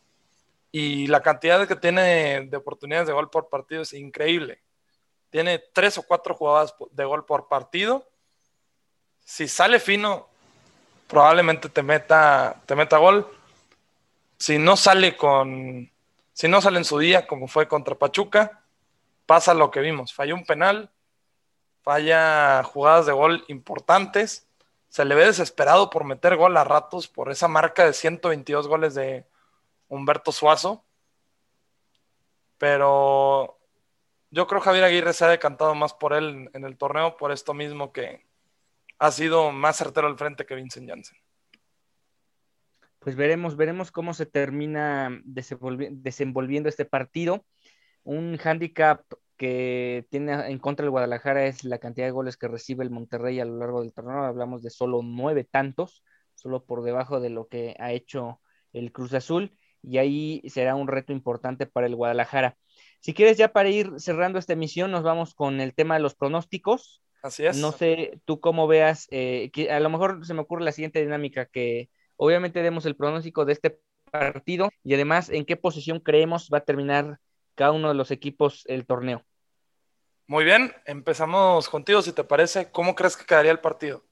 [0.71, 4.61] Y la cantidad que tiene de oportunidades de gol por partido es increíble.
[5.29, 8.07] Tiene tres o cuatro jugadas de gol por partido.
[9.23, 10.27] Si sale fino,
[11.07, 13.27] probablemente te meta, te meta gol.
[14.37, 15.91] Si no sale con,
[16.33, 18.63] si no sale en su día, como fue contra Pachuca,
[19.25, 20.13] pasa lo que vimos.
[20.13, 20.89] Falló un penal,
[21.81, 24.47] falla jugadas de gol importantes
[24.89, 28.95] se le ve desesperado por meter gol a ratos por esa marca de 122 goles
[28.95, 29.25] de
[29.89, 30.85] Humberto Suazo.
[32.57, 33.59] Pero
[34.31, 37.31] yo creo que Javier Aguirre se ha decantado más por él en el torneo, por
[37.31, 38.25] esto mismo que
[38.99, 41.17] ha sido más certero al frente que Vincent Janssen.
[42.99, 47.45] Pues veremos, veremos cómo se termina desenvolviendo este partido.
[48.03, 49.03] Un handicap
[49.37, 53.39] que tiene en contra el Guadalajara es la cantidad de goles que recibe el Monterrey
[53.39, 54.25] a lo largo del torneo.
[54.25, 56.03] Hablamos de solo nueve tantos,
[56.35, 58.41] solo por debajo de lo que ha hecho
[58.73, 62.57] el Cruz Azul, y ahí será un reto importante para el Guadalajara.
[62.99, 66.15] Si quieres, ya para ir cerrando esta emisión, nos vamos con el tema de los
[66.15, 67.01] pronósticos.
[67.21, 67.57] Así es.
[67.57, 71.01] No sé tú cómo veas, eh, que a lo mejor se me ocurre la siguiente
[71.01, 73.79] dinámica, que obviamente demos el pronóstico de este
[74.11, 77.19] partido y además en qué posición creemos va a terminar
[77.55, 79.23] cada uno de los equipos el torneo.
[80.27, 82.69] Muy bien, empezamos contigo, si te parece.
[82.71, 84.05] ¿Cómo crees que quedaría el partido?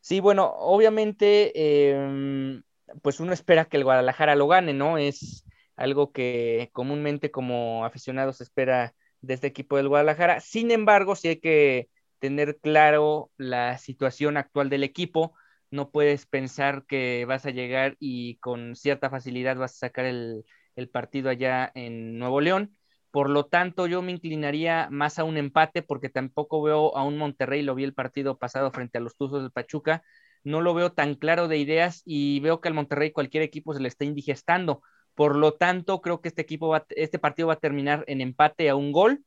[0.00, 1.52] Sí, bueno, obviamente,
[1.90, 2.62] em,
[3.02, 4.98] pues uno espera que el Guadalajara lo gane, ¿no?
[4.98, 5.44] Es
[5.76, 10.40] algo que comúnmente como aficionados espera de este equipo del Guadalajara.
[10.40, 11.88] Sin embargo, sí hay que
[12.18, 15.34] tener claro la situación actual del equipo.
[15.70, 20.44] No puedes pensar que vas a llegar y con cierta facilidad vas a sacar el,
[20.76, 22.76] el partido allá en Nuevo León.
[23.10, 27.18] Por lo tanto, yo me inclinaría más a un empate porque tampoco veo a un
[27.18, 30.02] Monterrey, lo vi el partido pasado frente a los Tuzos del Pachuca,
[30.44, 33.80] no lo veo tan claro de ideas y veo que al Monterrey cualquier equipo se
[33.80, 34.82] le está indigestando.
[35.14, 38.68] Por lo tanto, creo que este equipo va, este partido va a terminar en empate
[38.68, 39.24] a un gol.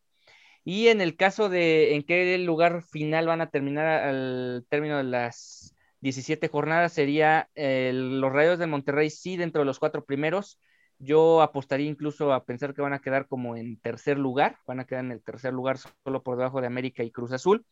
[0.63, 5.03] Y en el caso de en qué lugar final van a terminar al término de
[5.03, 10.59] las 17 jornadas, sería los Rayos de Monterrey, sí, dentro de los cuatro primeros,
[10.99, 14.85] yo apostaría incluso a pensar que van a quedar como en tercer lugar, van a
[14.85, 17.65] quedar en el tercer lugar solo por debajo de América y Cruz Azul.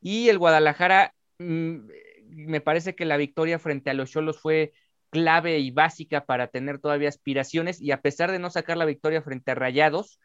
[0.00, 1.88] Y el Guadalajara, mm,
[2.30, 4.72] me parece que la victoria frente a los Cholos fue
[5.10, 9.22] clave y básica para tener todavía aspiraciones y a pesar de no sacar la victoria
[9.22, 10.20] frente a Rayados,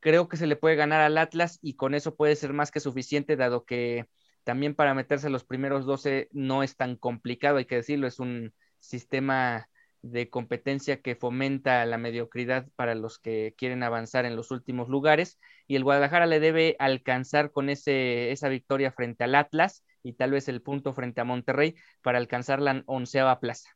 [0.00, 2.80] creo que se le puede ganar al Atlas y con eso puede ser más que
[2.80, 4.06] suficiente, dado que
[4.44, 8.20] también para meterse a los primeros 12 no es tan complicado, hay que decirlo, es
[8.20, 9.68] un sistema
[10.02, 15.38] de competencia que fomenta la mediocridad para los que quieren avanzar en los últimos lugares
[15.66, 20.30] y el Guadalajara le debe alcanzar con ese, esa victoria frente al Atlas y tal
[20.30, 23.70] vez el punto frente a Monterrey para alcanzar la onceava plaza.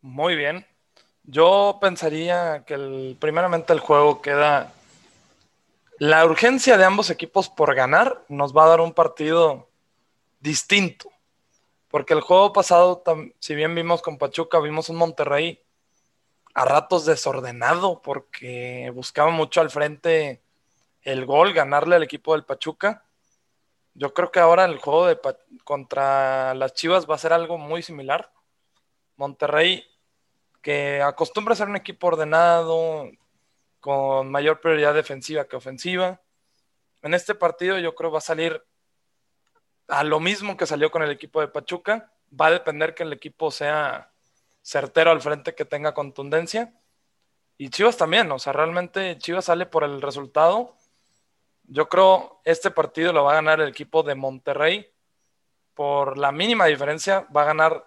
[0.00, 0.66] Muy bien.
[1.24, 4.72] Yo pensaría que el, primeramente el juego queda...
[5.98, 9.68] La urgencia de ambos equipos por ganar nos va a dar un partido
[10.40, 11.10] distinto
[11.90, 13.02] porque el juego pasado,
[13.40, 15.60] si bien vimos con Pachuca, vimos un Monterrey
[16.54, 20.40] a ratos desordenado, porque buscaba mucho al frente
[21.02, 23.04] el gol, ganarle al equipo del Pachuca.
[24.00, 25.20] Yo creo que ahora el juego de
[25.62, 28.32] contra las Chivas va a ser algo muy similar.
[29.16, 29.86] Monterrey
[30.62, 33.10] que acostumbra a ser un equipo ordenado,
[33.78, 36.18] con mayor prioridad defensiva que ofensiva.
[37.02, 38.64] En este partido yo creo va a salir
[39.88, 42.10] a lo mismo que salió con el equipo de Pachuca.
[42.40, 44.10] Va a depender que el equipo sea
[44.62, 46.72] certero al frente, que tenga contundencia.
[47.58, 50.79] Y Chivas también, o sea, realmente Chivas sale por el resultado.
[51.72, 54.92] Yo creo este partido lo va a ganar el equipo de Monterrey
[55.74, 57.28] por la mínima diferencia.
[57.34, 57.86] Va a ganar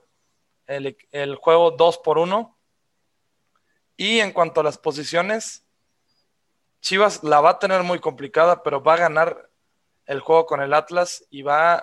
[0.68, 2.58] el, el juego 2 por 1.
[3.98, 5.66] Y en cuanto a las posiciones,
[6.80, 9.50] Chivas la va a tener muy complicada, pero va a ganar
[10.06, 11.76] el juego con el Atlas y va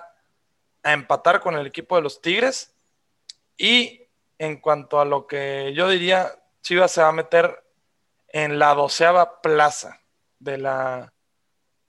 [0.83, 2.75] a empatar con el equipo de los Tigres.
[3.59, 7.63] Y en cuanto a lo que yo diría, Chivas se va a meter
[8.29, 10.01] en la doceava plaza
[10.39, 11.13] de la,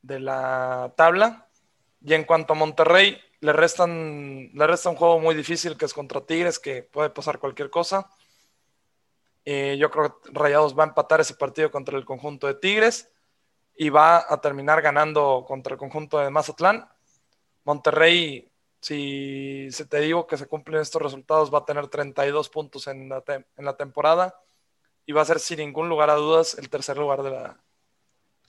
[0.01, 1.47] de la tabla.
[2.03, 5.93] Y en cuanto a Monterrey, le restan, le resta un juego muy difícil que es
[5.93, 8.09] contra Tigres, que puede pasar cualquier cosa.
[9.45, 13.11] Eh, yo creo que Rayados va a empatar ese partido contra el conjunto de Tigres
[13.75, 16.87] y va a terminar ganando contra el conjunto de Mazatlán.
[17.63, 22.87] Monterrey, si se te digo que se cumplen estos resultados, va a tener 32 puntos
[22.87, 24.39] en la, en la temporada
[25.05, 27.59] y va a ser sin ningún lugar a dudas el tercer lugar de la,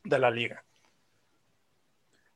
[0.04, 0.64] de la liga.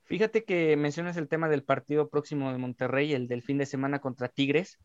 [0.06, 3.98] Fíjate que mencionas el tema del partido próximo de Monterrey, el del fin de semana
[3.98, 4.78] contra Tigres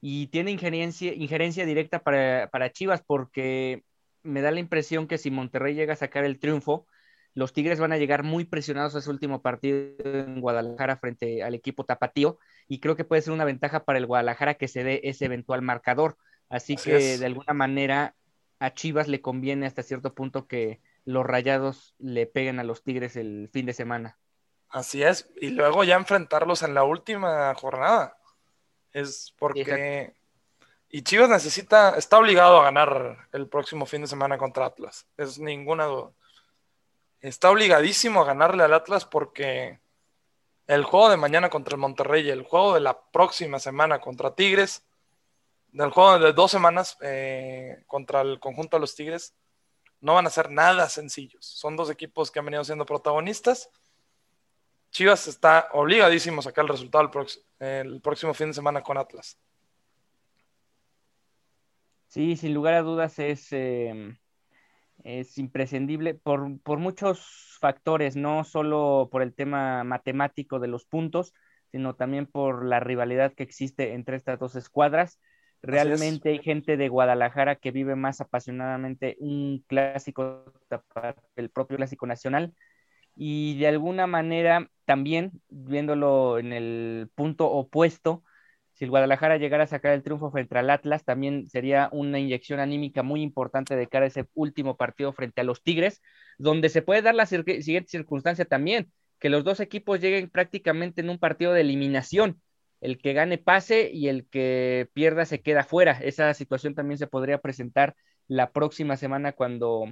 [0.00, 3.84] y tiene injerencia, injerencia directa para, Chivas porque
[4.24, 6.88] me da la impresión que si Monterrey llega a sacar el triunfo,
[7.34, 11.54] los Tigres van a llegar muy presionados a ese último partido en Guadalajara frente al
[11.54, 15.00] equipo tapatío y creo que puede ser una ventaja para el Guadalajara que se dé
[15.04, 16.16] ese eventual marcador.
[16.48, 18.14] Así, que de alguna manera
[18.58, 23.16] a Chivas le conviene hasta cierto punto que los rayados le peguen a los Tigres
[23.16, 24.18] el fin de semana.
[24.68, 28.16] Así es, y luego ya enfrentarlos en la última jornada.
[28.92, 30.14] Es porque...
[30.88, 35.06] Y Chivas necesita, está obligado a ganar el próximo fin de semana contra Atlas.
[35.16, 36.12] Es ninguna duda.
[37.20, 39.80] Está obligadísimo a ganarle al Atlas porque
[40.66, 44.84] el juego de mañana contra el Monterrey el juego de la próxima semana contra Tigres,
[45.72, 49.34] del juego de dos semanas eh, contra el conjunto de los Tigres,
[50.00, 51.44] no van a ser nada sencillos.
[51.44, 53.68] Son dos equipos que han venido siendo protagonistas
[54.94, 57.10] Chivas está obligadísimo a sacar el resultado
[57.58, 59.40] el, próximo fin de semana con Atlas.
[62.06, 64.16] Sí, sin lugar a dudas es, em,
[65.02, 71.34] es imprescindible por, muchos factores, no solo por el tema matemático de los puntos,
[71.72, 75.18] sino también por la rivalidad que existe entre estas dos escuadras.
[75.60, 80.44] Realmente hay gente de Guadalajara que vive más apasionadamente un clásico,
[81.34, 82.54] el propio clásico nacional,
[83.16, 88.24] y de alguna manera también, viéndolo en el punto opuesto,
[88.74, 92.58] si el Guadalajara llegara a sacar el triunfo frente al Atlas, también sería una inyección
[92.58, 96.02] anímica muy importante de cara a ese último partido frente a los Tigres,
[96.38, 101.10] donde se puede dar la siguiente circunstancia también, que los dos equipos lleguen prácticamente en
[101.10, 102.42] un partido de eliminación.
[102.80, 105.92] El que gane pase y el que pierda se queda fuera.
[106.02, 107.94] Esa situación también se podría presentar
[108.26, 109.86] la próxima semana cuando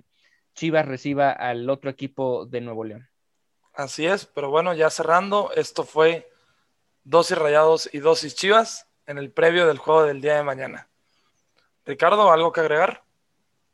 [0.54, 3.11] Chivas reciba al otro equipo de Nuevo León.
[3.74, 6.28] Así es, pero bueno, ya cerrando, esto fue
[7.04, 10.88] dosis rayados y dosis chivas en el previo del juego del día de mañana.
[11.84, 13.02] Ricardo, ¿algo que agregar?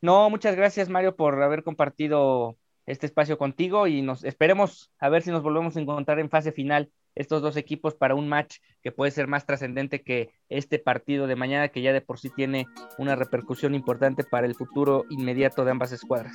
[0.00, 5.22] No, muchas gracias Mario por haber compartido este espacio contigo y nos esperemos a ver
[5.22, 8.92] si nos volvemos a encontrar en fase final estos dos equipos para un match que
[8.92, 12.66] puede ser más trascendente que este partido de mañana que ya de por sí tiene
[12.96, 16.34] una repercusión importante para el futuro inmediato de ambas escuadras.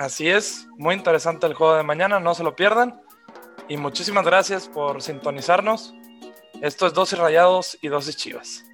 [0.00, 3.02] Así es, muy interesante el juego de mañana, no se lo pierdan.
[3.68, 5.92] Y muchísimas gracias por sintonizarnos.
[6.62, 8.64] Esto es Dosis Rayados y Dosis Chivas.